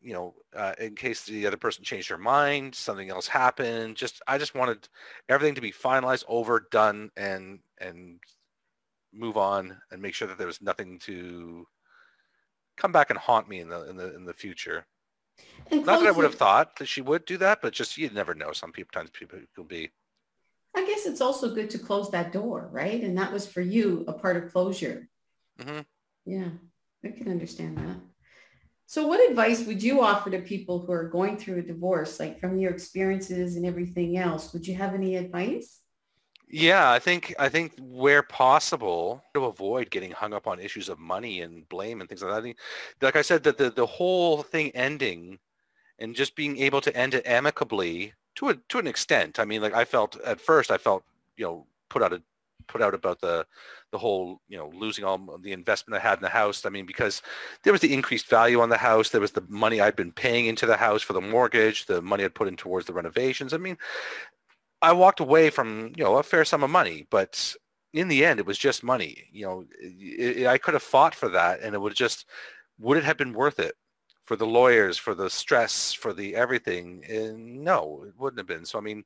you 0.00 0.12
know, 0.12 0.34
uh, 0.54 0.74
in 0.78 0.94
case 0.94 1.24
the 1.24 1.46
other 1.46 1.56
person 1.56 1.84
changed 1.84 2.10
their 2.10 2.18
mind, 2.18 2.74
something 2.74 3.10
else 3.10 3.26
happened. 3.26 3.96
Just 3.96 4.22
I 4.26 4.38
just 4.38 4.54
wanted 4.54 4.88
everything 5.28 5.54
to 5.56 5.60
be 5.60 5.72
finalized, 5.72 6.24
over, 6.28 6.66
done, 6.70 7.10
and 7.16 7.58
and 7.78 8.20
move 9.12 9.36
on, 9.36 9.76
and 9.90 10.00
make 10.00 10.14
sure 10.14 10.28
that 10.28 10.38
there 10.38 10.46
was 10.46 10.62
nothing 10.62 10.98
to 11.00 11.66
come 12.76 12.92
back 12.92 13.10
and 13.10 13.18
haunt 13.18 13.48
me 13.48 13.60
in 13.60 13.68
the 13.68 13.88
in 13.90 13.96
the 13.96 14.14
in 14.14 14.24
the 14.24 14.32
future. 14.32 14.86
Not 15.70 16.00
that 16.00 16.06
I 16.06 16.10
would 16.10 16.24
have 16.24 16.34
thought 16.34 16.76
that 16.76 16.86
she 16.86 17.00
would 17.00 17.24
do 17.24 17.36
that, 17.38 17.60
but 17.60 17.72
just 17.72 17.96
you 17.96 18.08
never 18.10 18.34
know. 18.34 18.52
Some 18.52 18.72
people, 18.72 18.90
times 18.92 19.10
people 19.10 19.38
will 19.56 19.64
be. 19.64 19.90
I 20.78 20.86
guess 20.86 21.06
it's 21.06 21.20
also 21.20 21.52
good 21.52 21.70
to 21.70 21.78
close 21.78 22.08
that 22.12 22.32
door, 22.32 22.68
right? 22.70 23.02
And 23.02 23.18
that 23.18 23.32
was 23.32 23.48
for 23.48 23.60
you 23.60 24.04
a 24.06 24.12
part 24.12 24.36
of 24.36 24.52
closure. 24.52 25.08
Mm-hmm. 25.58 25.80
Yeah, 26.24 26.50
I 27.04 27.08
can 27.08 27.28
understand 27.28 27.78
that. 27.78 27.96
So 28.86 29.08
what 29.08 29.28
advice 29.28 29.66
would 29.66 29.82
you 29.82 30.02
offer 30.02 30.30
to 30.30 30.38
people 30.38 30.78
who 30.78 30.92
are 30.92 31.08
going 31.08 31.36
through 31.36 31.58
a 31.58 31.62
divorce, 31.62 32.20
like 32.20 32.38
from 32.38 32.60
your 32.60 32.70
experiences 32.70 33.56
and 33.56 33.66
everything 33.66 34.16
else? 34.16 34.52
Would 34.52 34.68
you 34.68 34.76
have 34.76 34.94
any 34.94 35.16
advice? 35.16 35.80
Yeah, 36.48 36.92
I 36.92 37.00
think 37.00 37.34
I 37.40 37.48
think 37.48 37.72
where 37.80 38.22
possible 38.22 39.24
to 39.34 39.46
avoid 39.46 39.90
getting 39.90 40.12
hung 40.12 40.32
up 40.32 40.46
on 40.46 40.60
issues 40.60 40.88
of 40.88 41.00
money 41.00 41.40
and 41.40 41.68
blame 41.68 42.00
and 42.00 42.08
things 42.08 42.22
like 42.22 42.30
that. 42.30 42.38
I 42.38 42.42
think, 42.42 42.56
like 43.02 43.16
I 43.16 43.22
said, 43.22 43.42
that 43.42 43.58
the, 43.58 43.70
the 43.70 43.84
whole 43.84 44.44
thing 44.44 44.70
ending 44.76 45.40
and 45.98 46.14
just 46.14 46.36
being 46.36 46.56
able 46.58 46.80
to 46.82 46.96
end 46.96 47.14
it 47.14 47.26
amicably 47.26 48.14
to 48.38 48.50
a 48.50 48.54
to 48.68 48.78
an 48.78 48.86
extent. 48.86 49.40
I 49.40 49.44
mean, 49.44 49.60
like 49.60 49.74
I 49.74 49.84
felt 49.84 50.16
at 50.20 50.40
first, 50.40 50.70
I 50.70 50.78
felt 50.78 51.04
you 51.36 51.44
know 51.44 51.66
put 51.88 52.02
out 52.02 52.12
a 52.12 52.22
put 52.68 52.82
out 52.82 52.94
about 52.94 53.20
the 53.20 53.44
the 53.90 53.98
whole 53.98 54.40
you 54.48 54.56
know 54.56 54.70
losing 54.74 55.04
all 55.04 55.38
the 55.42 55.52
investment 55.52 56.00
I 56.00 56.08
had 56.08 56.18
in 56.18 56.22
the 56.22 56.28
house. 56.28 56.64
I 56.64 56.68
mean 56.68 56.86
because 56.86 57.20
there 57.64 57.72
was 57.72 57.82
the 57.82 57.92
increased 57.92 58.28
value 58.28 58.60
on 58.60 58.68
the 58.68 58.76
house, 58.76 59.10
there 59.10 59.20
was 59.20 59.32
the 59.32 59.44
money 59.48 59.80
I'd 59.80 59.96
been 59.96 60.12
paying 60.12 60.46
into 60.46 60.66
the 60.66 60.76
house 60.76 61.02
for 61.02 61.14
the 61.14 61.20
mortgage, 61.20 61.86
the 61.86 62.00
money 62.00 62.24
I'd 62.24 62.34
put 62.34 62.48
in 62.48 62.56
towards 62.56 62.86
the 62.86 62.92
renovations. 62.92 63.52
I 63.52 63.56
mean, 63.56 63.76
I 64.82 64.92
walked 64.92 65.18
away 65.20 65.50
from 65.50 65.92
you 65.96 66.04
know 66.04 66.16
a 66.16 66.22
fair 66.22 66.44
sum 66.44 66.62
of 66.62 66.70
money, 66.70 67.06
but 67.10 67.54
in 67.92 68.06
the 68.06 68.24
end, 68.24 68.38
it 68.38 68.46
was 68.46 68.58
just 68.58 68.84
money. 68.84 69.24
You 69.32 69.46
know, 69.46 69.64
it, 69.80 70.42
it, 70.42 70.46
I 70.46 70.58
could 70.58 70.74
have 70.74 70.82
fought 70.82 71.14
for 71.14 71.28
that, 71.30 71.60
and 71.60 71.74
it 71.74 71.80
would 71.80 71.94
just 71.94 72.26
would 72.78 72.98
it 72.98 73.04
have 73.04 73.16
been 73.16 73.32
worth 73.32 73.58
it 73.58 73.74
for 74.28 74.36
the 74.36 74.46
lawyers, 74.46 74.98
for 74.98 75.14
the 75.14 75.30
stress, 75.30 75.94
for 75.94 76.12
the 76.12 76.36
everything? 76.36 77.02
And 77.08 77.64
no, 77.64 78.04
it 78.06 78.12
wouldn't 78.18 78.38
have 78.38 78.46
been. 78.46 78.66
So 78.66 78.78
I 78.78 78.82
mean, 78.82 79.02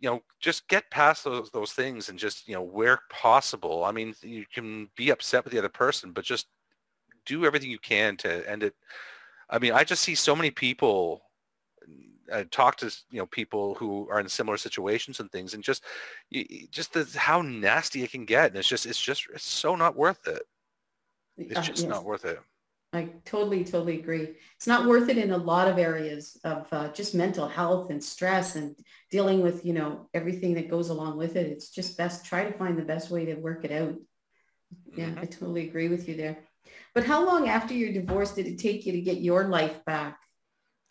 you 0.00 0.08
know, 0.08 0.22
just 0.38 0.68
get 0.68 0.88
past 0.90 1.24
those 1.24 1.50
those 1.50 1.72
things 1.72 2.08
and 2.08 2.18
just, 2.18 2.46
you 2.46 2.54
know, 2.54 2.62
where 2.62 3.00
possible. 3.10 3.84
I 3.84 3.90
mean, 3.90 4.14
you 4.22 4.44
can 4.54 4.88
be 4.96 5.10
upset 5.10 5.42
with 5.42 5.52
the 5.52 5.58
other 5.58 5.68
person, 5.68 6.12
but 6.12 6.24
just 6.24 6.46
do 7.26 7.44
everything 7.44 7.70
you 7.70 7.80
can 7.80 8.16
to 8.18 8.48
end 8.48 8.62
it. 8.62 8.74
I 9.50 9.58
mean, 9.58 9.72
I 9.72 9.82
just 9.82 10.04
see 10.04 10.14
so 10.14 10.36
many 10.36 10.52
people 10.52 11.22
I 12.32 12.44
talk 12.44 12.76
to 12.76 12.86
you 13.10 13.18
know 13.18 13.26
people 13.26 13.74
who 13.74 14.08
are 14.10 14.20
in 14.20 14.28
similar 14.28 14.56
situations 14.56 15.20
and 15.20 15.30
things, 15.30 15.54
and 15.54 15.62
just 15.62 15.84
just 16.70 16.92
the, 16.92 17.06
how 17.16 17.42
nasty 17.42 18.02
it 18.02 18.12
can 18.12 18.24
get, 18.24 18.46
and 18.46 18.56
it's 18.56 18.68
just 18.68 18.86
it's 18.86 19.00
just 19.00 19.26
it's 19.34 19.44
so 19.44 19.74
not 19.74 19.96
worth 19.96 20.26
it. 20.26 20.42
It's 21.36 21.58
uh, 21.58 21.62
just 21.62 21.84
uh, 21.84 21.86
yes. 21.86 21.94
not 21.94 22.04
worth 22.04 22.24
it. 22.24 22.38
I 22.94 23.10
totally, 23.24 23.64
totally 23.64 23.98
agree. 23.98 24.36
It's 24.56 24.66
not 24.66 24.86
worth 24.86 25.08
it 25.08 25.18
in 25.18 25.32
a 25.32 25.36
lot 25.36 25.68
of 25.68 25.78
areas 25.78 26.38
of 26.44 26.66
uh, 26.72 26.88
just 26.88 27.14
mental 27.14 27.48
health 27.48 27.90
and 27.90 28.02
stress 28.02 28.56
and 28.56 28.76
dealing 29.10 29.42
with, 29.42 29.64
you 29.64 29.72
know, 29.72 30.08
everything 30.14 30.54
that 30.54 30.70
goes 30.70 30.90
along 30.90 31.18
with 31.18 31.36
it. 31.36 31.46
It's 31.46 31.70
just 31.70 31.98
best 31.98 32.24
try 32.24 32.44
to 32.44 32.56
find 32.56 32.78
the 32.78 32.84
best 32.84 33.10
way 33.10 33.24
to 33.26 33.34
work 33.34 33.64
it 33.64 33.72
out. 33.72 33.96
Yeah, 34.96 35.06
mm-hmm. 35.06 35.18
I 35.18 35.24
totally 35.24 35.68
agree 35.68 35.88
with 35.88 36.08
you 36.08 36.16
there. 36.16 36.38
But 36.94 37.04
how 37.04 37.26
long 37.26 37.48
after 37.48 37.74
your 37.74 37.92
divorce 37.92 38.32
did 38.32 38.46
it 38.46 38.58
take 38.58 38.86
you 38.86 38.92
to 38.92 39.00
get 39.00 39.18
your 39.18 39.48
life 39.48 39.84
back? 39.84 40.18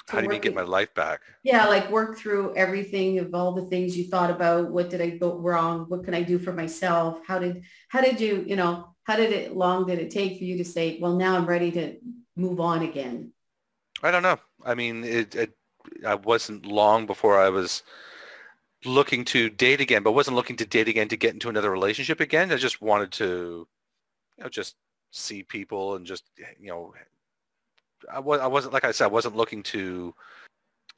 How 0.09 0.21
do 0.21 0.33
you 0.33 0.39
get 0.39 0.53
my 0.53 0.63
life 0.63 0.93
back? 0.93 1.21
Yeah, 1.43 1.65
like 1.67 1.89
work 1.89 2.17
through 2.17 2.55
everything 2.55 3.19
of 3.19 3.33
all 3.33 3.53
the 3.53 3.65
things 3.65 3.97
you 3.97 4.05
thought 4.05 4.29
about. 4.29 4.69
What 4.69 4.89
did 4.89 5.01
I 5.01 5.11
go 5.11 5.37
wrong? 5.37 5.85
What 5.87 6.03
can 6.03 6.13
I 6.13 6.21
do 6.23 6.37
for 6.37 6.51
myself? 6.51 7.19
How 7.25 7.39
did 7.39 7.63
how 7.87 8.01
did 8.01 8.19
you, 8.19 8.43
you 8.45 8.55
know, 8.55 8.95
how 9.03 9.15
did 9.15 9.31
it 9.31 9.55
long 9.55 9.87
did 9.87 9.99
it 9.99 10.11
take 10.11 10.37
for 10.37 10.43
you 10.43 10.57
to 10.57 10.65
say, 10.65 10.99
well, 10.99 11.15
now 11.15 11.35
I'm 11.35 11.45
ready 11.45 11.71
to 11.71 11.95
move 12.35 12.59
on 12.59 12.83
again? 12.83 13.31
I 14.01 14.11
don't 14.11 14.23
know. 14.23 14.39
I 14.65 14.75
mean, 14.75 15.03
it, 15.03 15.35
it 15.35 15.53
I 16.05 16.15
wasn't 16.15 16.65
long 16.65 17.05
before 17.05 17.39
I 17.39 17.49
was 17.49 17.83
looking 18.85 19.23
to 19.25 19.49
date 19.49 19.81
again, 19.81 20.03
but 20.03 20.11
wasn't 20.11 20.35
looking 20.35 20.57
to 20.57 20.65
date 20.65 20.89
again 20.89 21.07
to 21.09 21.17
get 21.17 21.33
into 21.33 21.49
another 21.49 21.71
relationship 21.71 22.19
again. 22.19 22.51
I 22.51 22.57
just 22.57 22.81
wanted 22.81 23.11
to, 23.13 23.67
you 24.37 24.43
know, 24.43 24.49
just 24.49 24.75
see 25.11 25.43
people 25.43 25.95
and 25.95 26.05
just, 26.05 26.29
you 26.59 26.67
know, 26.67 26.93
I, 28.11 28.19
was, 28.19 28.39
I 28.39 28.47
wasn't, 28.47 28.73
like 28.73 28.85
I 28.85 28.91
said, 28.91 29.05
I 29.05 29.07
wasn't 29.07 29.35
looking 29.35 29.63
to, 29.63 30.13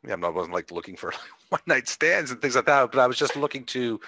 yeah, 0.07 0.15
I 0.21 0.29
wasn't 0.29 0.53
like 0.53 0.71
looking 0.71 0.95
for 0.95 1.13
one 1.49 1.61
night 1.67 1.87
stands 1.87 2.31
and 2.31 2.41
things 2.41 2.55
like 2.55 2.65
that, 2.65 2.91
but 2.91 2.99
I 2.99 3.07
was 3.07 3.17
just 3.17 3.35
looking 3.35 3.63
to 3.65 3.99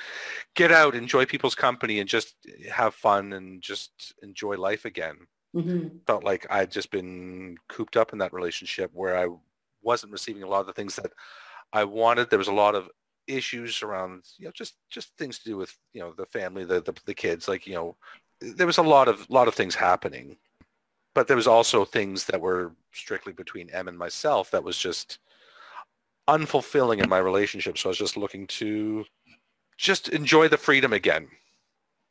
get 0.56 0.72
out, 0.72 0.96
enjoy 0.96 1.26
people's 1.26 1.56
company 1.56 2.00
and 2.00 2.10
just 2.10 2.36
have 2.72 2.94
fun 2.94 3.34
and 3.34 3.62
just 3.62 4.14
enjoy 4.22 4.56
life 4.58 4.86
again. 4.86 5.18
Mm-hmm. 5.56 5.98
Felt 6.06 6.24
like 6.24 6.46
I'd 6.50 6.72
just 6.72 6.92
been 6.92 7.58
cooped 7.68 7.98
up 7.98 8.14
in 8.14 8.20
that 8.20 8.34
relationship 8.34 8.92
where 8.94 9.18
I 9.18 9.28
wasn't 9.82 10.12
receiving 10.12 10.44
a 10.44 10.48
lot 10.48 10.62
of 10.62 10.68
the 10.68 10.74
things 10.74 10.96
that 10.98 11.12
I 11.74 11.84
wanted. 11.84 12.30
There 12.30 12.40
was 12.40 12.48
a 12.48 12.54
lot 12.54 12.76
of 12.76 12.90
issues 13.28 13.82
around, 13.82 14.24
you 14.38 14.46
know, 14.46 14.52
just, 14.52 14.76
just 14.90 15.16
things 15.18 15.40
to 15.40 15.46
do 15.46 15.58
with, 15.58 15.76
you 15.94 16.02
know, 16.02 16.14
the 16.16 16.26
family, 16.26 16.64
the, 16.64 16.82
the, 16.82 16.94
the 17.06 17.14
kids, 17.14 17.48
like, 17.48 17.66
you 17.66 17.74
know, 17.74 17.96
there 18.40 18.68
was 18.68 18.78
a 18.78 18.84
lot 18.84 19.08
of, 19.08 19.28
lot 19.30 19.48
of 19.48 19.56
things 19.56 19.76
happening, 19.76 20.38
but 21.18 21.28
there 21.28 21.42
was 21.44 21.48
also 21.48 21.84
things 21.84 22.26
that 22.26 22.40
were 22.40 22.66
strictly 22.94 23.34
between 23.34 23.70
M 23.72 23.88
and 23.88 23.98
myself 23.98 24.52
that 24.52 24.64
was 24.64 24.78
just, 24.78 25.20
unfulfilling 26.28 27.02
in 27.02 27.10
my 27.10 27.18
relationship. 27.18 27.78
So 27.78 27.90
I 27.90 27.92
was 27.92 27.98
just 27.98 28.18
looking 28.18 28.48
to 28.48 29.06
just 29.78 30.10
enjoy 30.10 30.48
the 30.48 30.58
freedom 30.58 30.94
again. 30.94 31.28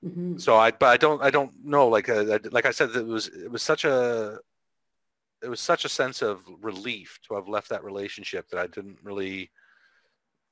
Mm-hmm. 0.04 0.38
So 0.38 0.56
I, 0.56 0.70
but 0.70 0.86
I 0.86 0.96
don't, 0.96 1.22
I 1.22 1.30
don't 1.30 1.52
know. 1.64 1.88
Like, 1.88 2.08
uh, 2.08 2.38
like 2.50 2.66
I 2.66 2.70
said, 2.70 2.90
it 2.96 3.06
was, 3.06 3.28
it 3.28 3.50
was 3.50 3.62
such 3.62 3.84
a, 3.84 4.38
it 5.42 5.48
was 5.48 5.60
such 5.60 5.84
a 5.84 5.88
sense 5.88 6.22
of 6.22 6.40
relief 6.60 7.18
to 7.28 7.34
have 7.34 7.48
left 7.48 7.68
that 7.68 7.84
relationship 7.84 8.48
that 8.48 8.58
I 8.58 8.66
didn't 8.66 8.98
really 9.02 9.50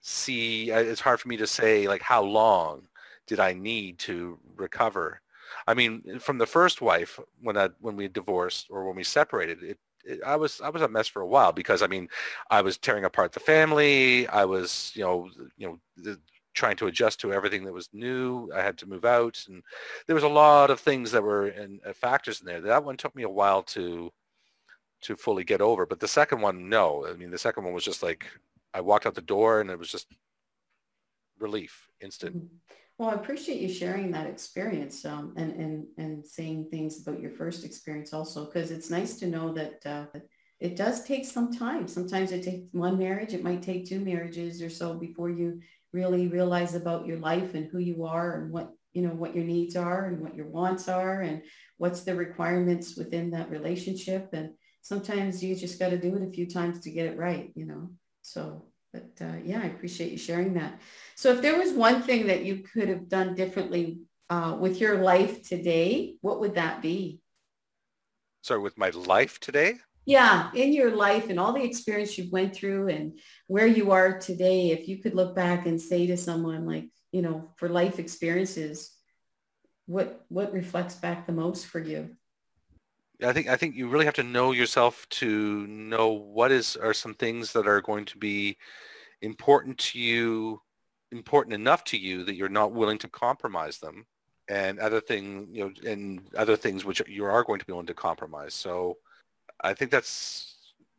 see. 0.03 0.71
It's 0.71 1.01
hard 1.01 1.21
for 1.21 1.29
me 1.29 1.39
to 1.39 1.47
say 1.47 1.89
like 1.89 2.03
how 2.03 2.23
long 2.23 2.87
did 3.27 3.41
I 3.41 3.55
need 3.55 3.99
to 4.01 4.39
recover. 4.57 5.23
I 5.67 5.75
mean, 5.75 6.19
from 6.19 6.39
the 6.39 6.47
first 6.47 6.81
wife, 6.81 7.19
when 7.41 7.57
I 7.57 7.71
when 7.81 7.97
we 7.97 8.09
divorced 8.09 8.67
or 8.71 8.87
when 8.87 8.97
we 8.97 9.05
separated, 9.05 9.63
it 9.63 9.79
I 10.25 10.37
was 10.37 10.61
I 10.61 10.69
was 10.69 10.83
a 10.83 10.89
mess 10.89 11.09
for 11.09 11.23
a 11.23 11.27
while 11.27 11.53
because 11.53 11.83
I 11.83 11.87
mean 11.87 12.09
I 12.51 12.61
was 12.61 12.79
tearing 12.79 13.05
apart 13.05 13.33
the 13.33 13.41
family. 13.41 14.29
I 14.29 14.45
was 14.45 14.93
you 14.95 15.03
know 15.03 15.29
you 15.57 15.81
know 16.05 16.17
trying 16.55 16.77
to 16.77 16.87
adjust 16.87 17.21
to 17.21 17.33
everything 17.33 17.65
that 17.65 17.73
was 17.73 17.89
new. 17.93 18.51
I 18.55 18.63
had 18.63 18.79
to 18.79 18.87
move 18.87 19.05
out, 19.05 19.43
and 19.49 19.63
there 20.07 20.15
was 20.15 20.25
a 20.25 20.29
lot 20.29 20.71
of 20.71 20.81
things 20.81 21.11
that 21.11 21.23
were 21.23 21.49
in 21.49 21.81
uh, 21.87 21.93
factors 21.93 22.41
in 22.41 22.47
there. 22.47 22.61
That 22.61 22.85
one 22.85 22.97
took 22.97 23.15
me 23.15 23.25
a 23.25 23.29
while 23.29 23.63
to 23.63 24.13
to 25.03 25.17
fully 25.17 25.45
get 25.45 25.61
over. 25.61 25.87
But 25.87 26.01
the 26.01 26.09
second 26.09 26.41
one, 26.41 26.69
no. 26.69 27.07
I 27.07 27.15
mean, 27.15 27.31
the 27.31 27.39
second 27.39 27.65
one 27.65 27.75
was 27.75 27.85
just 27.85 28.03
like 28.03 28.27
I 28.73 28.81
walked 28.81 29.07
out 29.07 29.15
the 29.15 29.23
door, 29.23 29.61
and 29.61 29.71
it 29.71 29.79
was 29.79 29.91
just 29.91 30.07
relief, 31.39 31.89
instant. 32.01 32.37
Mm-hmm. 32.37 32.57
Well, 32.97 33.11
I 33.11 33.15
appreciate 33.15 33.61
you 33.61 33.69
sharing 33.69 34.13
that 34.13 34.29
experience 34.29 35.05
um, 35.05 35.35
and, 35.37 35.53
and, 35.61 35.87
and 35.99 36.25
saying 36.25 36.69
things 36.71 37.03
about 37.03 37.21
your 37.21 37.33
first 37.33 37.65
experience 37.65 38.13
also, 38.13 38.45
because 38.45 38.71
it's 38.71 38.89
nice 38.89 39.17
to 39.19 39.27
know 39.27 39.53
that 39.53 39.85
uh, 39.85 40.19
it 40.61 40.77
does 40.77 41.05
take 41.05 41.25
some 41.25 41.53
time. 41.53 41.89
Sometimes 41.89 42.31
it 42.31 42.45
takes 42.45 42.69
one 42.71 42.97
marriage. 42.97 43.35
It 43.35 43.43
might 43.43 43.63
take 43.63 43.85
two 43.85 43.99
marriages 43.99 44.63
or 44.63 44.71
so 44.71 44.95
before 44.95 45.29
you 45.29 45.61
really 45.93 46.29
realize 46.29 46.77
about 46.77 47.05
your 47.05 47.19
life 47.19 47.55
and 47.55 47.67
who 47.67 47.79
you 47.79 48.05
are 48.05 48.37
and 48.41 48.53
what, 48.53 48.71
you 48.93 49.03
know, 49.03 49.15
what 49.15 49.35
your 49.35 49.45
needs 49.45 49.75
are 49.75 50.05
and 50.05 50.21
what 50.21 50.37
your 50.37 50.47
wants 50.47 50.89
are 50.89 51.23
and 51.23 51.43
what's 51.79 52.03
the 52.03 52.15
requirements 52.15 52.97
within 52.97 53.33
that 53.33 53.51
relationship. 53.51 54.29
And 54.33 54.51
sometimes 54.83 55.43
you 55.43 55.57
just 55.57 55.81
got 55.81 55.91
to 55.91 55.99
do 55.99 56.15
it 56.15 56.29
a 56.29 56.33
few 56.33 56.49
times 56.49 56.79
to 56.81 56.93
get 56.93 57.07
it 57.07 57.19
right, 57.19 57.51
you 57.57 57.67
know? 57.67 57.91
So 58.23 58.67
but 58.95 59.27
uh, 59.27 59.37
yeah, 59.45 59.61
I 59.61 59.67
appreciate 59.67 60.13
you 60.13 60.19
sharing 60.19 60.55
that. 60.55 60.81
So 61.17 61.33
if 61.33 61.43
there 61.43 61.59
was 61.59 61.73
one 61.73 62.03
thing 62.03 62.29
that 62.29 62.45
you 62.45 62.59
could 62.59 62.89
have 62.89 63.09
done 63.09 63.35
differently 63.35 64.03
uh, 64.31 64.57
with 64.59 64.81
your 64.81 64.99
life 64.99 65.47
today, 65.47 66.15
what 66.21 66.39
would 66.39 66.55
that 66.55 66.81
be? 66.81 67.21
Sorry, 68.43 68.61
with 68.61 68.79
my 68.79 68.91
life 68.91 69.41
today? 69.41 69.79
Yeah, 70.07 70.51
in 70.55 70.73
your 70.73 70.95
life 70.95 71.29
and 71.29 71.41
all 71.41 71.53
the 71.53 71.65
experience 71.65 72.17
you 72.17 72.31
went 72.31 72.55
through 72.55 72.89
and 72.89 73.19
where 73.49 73.67
you 73.67 73.91
are 73.91 74.19
today, 74.21 74.71
if 74.71 74.87
you 74.87 74.99
could 74.99 75.15
look 75.15 75.35
back 75.35 75.67
and 75.67 75.81
say 75.81 76.07
to 76.07 76.17
someone 76.17 76.65
like, 76.65 76.89
you 77.11 77.23
know, 77.23 77.51
for 77.57 77.69
life 77.69 77.99
experiences, 77.99 78.93
what 79.87 80.25
what 80.29 80.53
reflects 80.53 80.95
back 80.95 81.27
the 81.27 81.33
most 81.33 81.67
for 81.67 81.81
you? 81.81 82.17
I 83.23 83.33
think 83.33 83.49
I 83.49 83.57
think 83.57 83.77
you 83.77 83.89
really 83.89 84.05
have 84.07 84.15
to 84.15 84.23
know 84.23 84.53
yourself 84.53 85.09
to 85.11 85.67
know 85.67 86.09
what 86.09 86.51
is 86.51 86.77
are 86.77 86.95
some 86.95 87.15
things 87.15 87.53
that 87.53 87.67
are 87.67 87.81
going 87.81 88.05
to 88.07 88.19
be 88.19 88.57
important 89.23 89.79
to 89.79 89.99
you, 89.99 90.61
important 91.13 91.55
enough 91.55 91.85
to 91.85 91.97
you 91.97 92.25
that 92.25 92.35
you're 92.35 92.49
not 92.49 92.73
willing 92.73 92.99
to 92.99 93.09
compromise 93.09 93.79
them, 93.79 94.07
and 94.49 94.79
other 94.79 95.01
thing 95.01 95.49
you 95.53 95.65
know, 95.65 95.91
and 95.91 96.23
other 96.37 96.57
things 96.57 96.85
which 96.85 97.03
you 97.07 97.25
are 97.25 97.45
going 97.45 97.61
to 97.61 97.67
be 97.67 97.73
willing 97.73 97.87
to 97.87 97.95
compromise. 97.95 98.55
So, 98.55 98.99
I 99.61 99.75
think 99.75 99.91
that's 99.91 100.55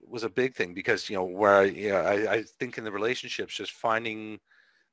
was 0.07 0.24
a 0.24 0.29
big 0.29 0.53
thing 0.55 0.74
because 0.74 1.10
you 1.10 1.15
know 1.15 1.24
where 1.25 1.55
I, 1.57 1.63
you 1.63 1.89
know, 1.89 2.01
I, 2.01 2.34
I 2.34 2.43
think 2.43 2.77
in 2.77 2.84
the 2.84 2.91
relationships 2.91 3.55
just 3.55 3.72
finding 3.72 4.39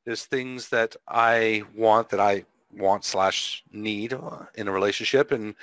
there's 0.05 0.25
things 0.25 0.69
that 0.71 0.97
I 1.09 1.62
want 1.76 2.09
that 2.11 2.21
I 2.21 2.45
want 2.76 3.05
slash 3.05 3.62
need 3.71 4.14
in 4.55 4.69
a 4.69 4.73
relationship 4.73 5.31
and 5.31 5.55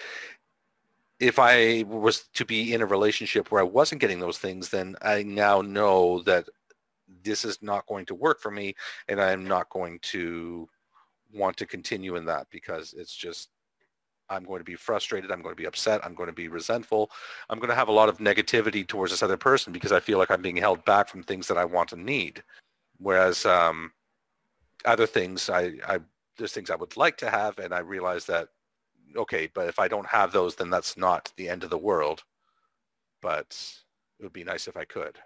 if 1.19 1.37
I 1.37 1.83
was 1.87 2.27
to 2.33 2.45
be 2.45 2.73
in 2.73 2.81
a 2.81 2.85
relationship 2.85 3.51
where 3.51 3.61
I 3.61 3.65
wasn't 3.65 4.01
getting 4.01 4.19
those 4.19 4.37
things, 4.37 4.69
then 4.69 4.95
I 5.01 5.23
now 5.23 5.61
know 5.61 6.21
that 6.23 6.47
this 7.23 7.43
is 7.43 7.61
not 7.61 7.87
going 7.87 8.05
to 8.05 8.15
work 8.15 8.39
for 8.39 8.51
me 8.51 8.75
and 9.07 9.19
I'm 9.19 9.45
not 9.47 9.69
going 9.69 9.99
to 10.03 10.69
want 11.33 11.57
to 11.57 11.65
continue 11.65 12.15
in 12.15 12.25
that 12.25 12.47
because 12.49 12.93
it's 12.93 13.15
just 13.15 13.49
I'm 14.29 14.43
going 14.43 14.59
to 14.59 14.65
be 14.65 14.75
frustrated. 14.75 15.31
I'm 15.31 15.41
going 15.41 15.55
to 15.55 15.61
be 15.61 15.65
upset. 15.65 16.05
I'm 16.05 16.13
going 16.13 16.27
to 16.27 16.33
be 16.33 16.47
resentful. 16.47 17.09
I'm 17.49 17.57
going 17.57 17.69
to 17.69 17.75
have 17.75 17.87
a 17.87 17.93
lot 17.93 18.09
of 18.09 18.19
negativity 18.19 18.87
towards 18.87 19.11
this 19.11 19.23
other 19.23 19.37
person 19.37 19.73
because 19.73 19.91
I 19.91 19.99
feel 19.99 20.19
like 20.19 20.29
I'm 20.29 20.41
being 20.41 20.55
held 20.55 20.85
back 20.85 21.09
from 21.09 21.23
things 21.23 21.47
that 21.47 21.57
I 21.57 21.65
want 21.65 21.93
and 21.93 22.05
need. 22.05 22.43
Whereas 22.99 23.45
um, 23.45 23.91
other 24.85 25.07
things, 25.07 25.49
I, 25.49 25.73
I 25.87 25.99
there's 26.37 26.53
things 26.53 26.69
I 26.69 26.75
would 26.75 26.95
like 26.95 27.17
to 27.17 27.29
have, 27.29 27.57
and 27.59 27.73
I 27.73 27.79
realize 27.79 28.25
that 28.27 28.49
okay, 29.15 29.49
but 29.53 29.67
if 29.67 29.79
I 29.79 29.87
don't 29.87 30.07
have 30.07 30.31
those, 30.31 30.55
then 30.55 30.69
that's 30.69 30.97
not 30.97 31.31
the 31.37 31.49
end 31.49 31.63
of 31.63 31.69
the 31.69 31.77
world. 31.77 32.23
But 33.21 33.57
it 34.19 34.23
would 34.23 34.33
be 34.33 34.43
nice 34.43 34.67
if 34.67 34.77
I 34.77 34.85
could. 34.85 35.17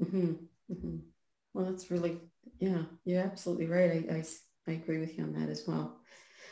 Mm-hmm. 0.00 0.32
Mm-hmm. 0.72 0.96
Well, 1.52 1.66
that's 1.66 1.90
really, 1.90 2.20
yeah, 2.58 2.82
you're 3.04 3.22
absolutely 3.22 3.66
right. 3.66 4.06
I, 4.10 4.14
I, 4.14 4.24
I, 4.66 4.72
agree 4.72 4.98
with 4.98 5.16
you 5.16 5.24
on 5.24 5.32
that 5.34 5.48
as 5.48 5.64
well. 5.66 6.00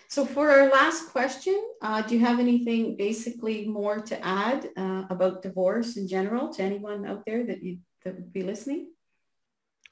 So 0.08 0.24
for 0.26 0.50
our 0.50 0.70
last 0.70 1.08
question, 1.10 1.60
uh, 1.80 2.02
do 2.02 2.14
you 2.14 2.20
have 2.20 2.38
anything 2.38 2.96
basically 2.96 3.66
more 3.66 4.00
to 4.00 4.24
add 4.24 4.68
uh, 4.76 5.04
about 5.08 5.42
divorce 5.42 5.96
in 5.96 6.06
general 6.06 6.50
to 6.50 6.62
anyone 6.62 7.06
out 7.06 7.24
there 7.24 7.44
that 7.46 7.62
you 7.62 7.78
that 8.04 8.14
would 8.14 8.32
be 8.32 8.42
listening? 8.42 8.92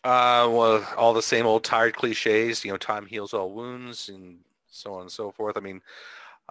Uh, 0.05 0.49
well, 0.51 0.87
all 0.97 1.13
the 1.13 1.23
same 1.23 1.47
old 1.47 1.65
tired 1.65 1.95
cliches, 1.95 2.65
you 2.65 2.71
know, 2.71 2.77
time 2.77 3.07
heals 3.07 3.35
all 3.35 3.53
wounds 3.53 4.09
and 4.09 4.39
so 4.67 4.95
on 4.95 5.03
and 5.03 5.13
so 5.13 5.31
forth. 5.31 5.57
I 5.57 5.61
mean, 5.61 5.81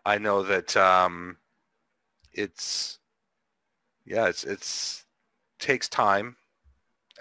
I 0.06 0.18
know 0.18 0.44
that 0.44 0.76
um, 0.78 1.38
it's 2.34 3.00
yeah, 4.06 4.28
it's 4.28 4.44
it's 4.44 5.06
takes 5.60 5.90
time, 5.90 6.36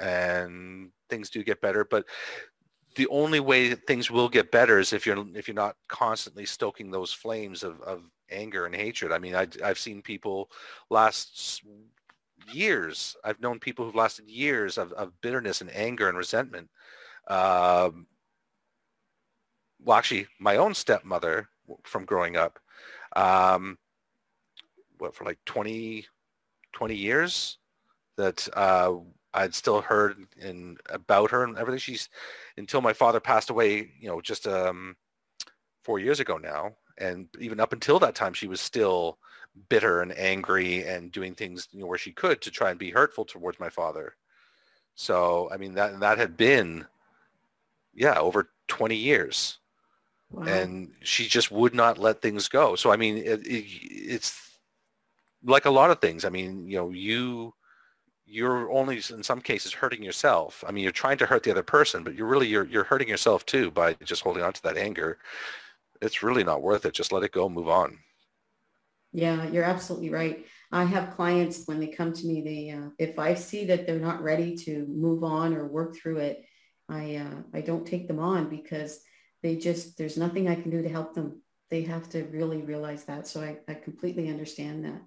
and 0.01 0.91
things 1.11 1.31
do 1.31 1.43
get 1.43 1.61
better. 1.61 1.85
But 1.85 2.07
the 2.97 3.07
only 3.09 3.41
way 3.41 3.75
things 3.75 4.11
will 4.11 4.29
get 4.29 4.51
better 4.51 4.79
is 4.79 4.93
if 4.93 5.07
you're 5.07 5.25
if 5.35 5.49
you're 5.49 5.55
not 5.55 5.77
constantly 5.89 6.47
stoking 6.47 6.91
those 6.91 7.13
flames 7.13 7.63
of, 7.63 7.81
of 7.83 8.03
anger 8.31 8.67
and 8.67 8.75
hatred. 8.75 9.13
I 9.13 9.19
mean, 9.19 9.35
I, 9.35 9.47
I've 9.65 9.79
seen 9.79 10.03
people 10.03 10.51
last 10.91 11.63
years. 12.53 13.17
I've 13.25 13.41
known 13.41 13.59
people 13.59 13.85
who've 13.85 13.95
lasted 13.95 14.29
years 14.29 14.79
of, 14.79 14.93
of 14.93 15.19
bitterness 15.21 15.61
and 15.61 15.75
anger 15.75 16.09
and 16.09 16.19
resentment. 16.19 16.69
Um, 17.29 18.07
well, 19.83 19.99
actually, 19.99 20.27
my 20.39 20.57
own 20.57 20.75
stepmother 20.75 21.49
from 21.85 22.05
growing 22.05 22.37
up 22.37 22.59
um, 23.19 23.79
what 24.99 25.15
for 25.15 25.25
like 25.25 25.39
20, 25.45 26.07
20 26.73 26.95
years 26.95 27.59
that 28.17 28.49
uh, 28.55 28.95
I'd 29.35 29.55
still 29.55 29.81
heard 29.81 30.25
in 30.41 30.77
about 30.91 31.31
her 31.33 31.45
and 31.45 31.59
everything. 31.59 31.81
She's 31.81 32.09
until 32.57 32.81
my 32.81 32.93
father 32.93 33.21
passed 33.21 33.51
away, 33.51 33.93
you 34.01 34.09
know, 34.09 34.21
just 34.21 34.47
um, 34.47 34.97
four 35.83 35.99
years 35.99 36.21
ago 36.21 36.37
now. 36.37 36.73
And 36.99 37.29
even 37.39 37.61
up 37.61 37.73
until 37.73 37.99
that 38.01 38.15
time, 38.15 38.35
she 38.35 38.49
was 38.49 38.61
still 38.61 39.19
bitter 39.69 40.03
and 40.03 40.17
angry 40.17 40.85
and 40.85 41.13
doing 41.13 41.35
things 41.35 41.69
you 41.73 41.81
know, 41.81 41.87
where 41.87 41.99
she 41.99 42.13
could 42.13 42.41
to 42.43 42.51
try 42.51 42.71
and 42.71 42.79
be 42.79 42.91
hurtful 42.91 43.25
towards 43.25 43.61
my 43.61 43.69
father. 43.71 44.15
So, 44.95 45.49
I 45.53 45.57
mean, 45.57 45.75
that, 45.75 46.01
that 46.01 46.19
had 46.19 46.37
been, 46.37 46.87
yeah, 47.95 48.19
over 48.19 48.51
20 48.67 48.97
years. 48.97 49.59
Wow. 50.31 50.45
And 50.47 50.93
she 51.03 51.27
just 51.27 51.51
would 51.51 51.75
not 51.75 51.99
let 51.99 52.21
things 52.21 52.49
go. 52.49 52.77
So 52.77 52.91
I 52.93 52.97
mean, 52.97 53.17
it, 53.19 53.47
it, 53.47 53.65
it's 53.91 54.59
like 55.45 55.65
a 55.67 55.71
lot 55.71 55.91
of 55.91 56.01
things. 56.01 56.25
I 56.25 56.29
mean, 56.29 56.67
you 56.69 56.77
know, 56.77 56.91
you 56.91 57.55
you're 58.27 58.71
only 58.73 58.97
in 59.11 59.23
some 59.23 59.41
cases 59.41 59.73
hurting 59.73 60.03
yourself. 60.03 60.65
I 60.67 60.73
mean, 60.73 60.83
you're 60.85 60.93
trying 60.93 61.19
to 61.19 61.27
hurt 61.27 61.43
the 61.45 61.51
other 61.51 61.63
person, 61.63 62.05
but 62.05 62.15
you're 62.15 62.27
really 62.27 62.49
you're 62.49 62.67
you're 62.67 62.85
hurting 62.85 63.09
yourself 63.09 63.47
too 63.47 63.71
by 63.71 63.95
just 64.05 64.23
holding 64.23 64.43
on 64.43 64.53
to 64.55 64.63
that 64.65 64.77
anger. 64.77 65.19
It's 66.03 66.23
really 66.23 66.45
not 66.45 66.63
worth 66.63 66.87
it. 66.87 66.95
Just 66.95 67.13
let 67.13 67.25
it 67.25 67.33
go, 67.33 67.49
move 67.49 67.69
on. 67.69 67.99
Yeah, 69.13 69.49
you're 69.49 69.65
absolutely 69.65 70.11
right. 70.11 70.45
I 70.71 70.85
have 70.85 71.17
clients 71.17 71.67
when 71.67 71.81
they 71.81 71.89
come 71.89 72.13
to 72.13 72.27
me, 72.27 72.43
they 72.43 72.71
uh, 72.71 72.91
if 72.99 73.19
I 73.19 73.35
see 73.35 73.65
that 73.67 73.87
they're 73.87 73.99
not 73.99 74.23
ready 74.23 74.55
to 74.57 74.87
move 74.87 75.25
on 75.25 75.55
or 75.55 75.67
work 75.67 75.97
through 75.97 76.19
it, 76.19 76.45
I 76.89 77.17
uh, 77.17 77.43
I 77.55 77.63
don't 77.63 77.87
take 77.87 78.07
them 78.07 78.19
on 78.19 78.51
because 78.51 79.01
they 79.43 79.57
just, 79.57 79.97
there's 79.99 80.17
nothing 80.17 80.49
I 80.49 80.55
can 80.55 80.71
do 80.71 80.83
to 80.83 80.89
help 80.89 81.15
them. 81.15 81.43
They 81.71 81.83
have 81.83 82.09
to 82.11 82.25
really 82.25 82.63
realize 82.63 83.05
that. 83.05 83.27
So 83.27 83.41
I, 83.43 83.59
I 83.69 83.75
completely 83.75 84.29
understand 84.29 84.85
that. 84.85 85.01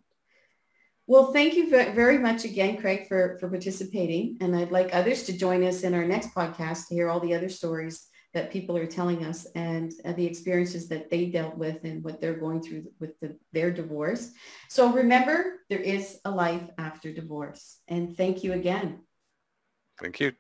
Well, 1.08 1.34
thank 1.34 1.56
you 1.56 1.70
very 1.70 2.20
much 2.20 2.46
again, 2.46 2.78
Craig, 2.78 3.08
for, 3.08 3.38
for 3.40 3.50
participating. 3.50 4.38
And 4.40 4.56
I'd 4.56 4.72
like 4.72 4.96
others 4.96 5.24
to 5.24 5.38
join 5.38 5.64
us 5.64 5.82
in 5.82 5.94
our 5.94 6.06
next 6.06 6.34
podcast 6.34 6.88
to 6.88 6.96
hear 6.96 7.10
all 7.10 7.20
the 7.20 7.34
other 7.34 7.50
stories 7.50 8.08
that 8.34 8.52
people 8.52 8.78
are 8.78 8.86
telling 8.86 9.26
us 9.26 9.46
and 9.56 9.92
uh, 10.06 10.14
the 10.14 10.26
experiences 10.26 10.88
that 10.88 11.10
they 11.10 11.26
dealt 11.26 11.58
with 11.58 11.84
and 11.84 12.04
what 12.04 12.22
they're 12.22 12.40
going 12.40 12.62
through 12.62 12.86
with 13.00 13.20
the, 13.20 13.38
their 13.52 13.72
divorce. 13.72 14.32
So 14.70 14.94
remember, 14.94 15.60
there 15.70 15.80
is 15.80 16.20
a 16.24 16.32
life 16.32 16.64
after 16.78 17.12
divorce. 17.12 17.80
And 17.90 18.16
thank 18.16 18.44
you 18.44 18.54
again. 18.54 19.02
Thank 20.00 20.20
you. 20.22 20.32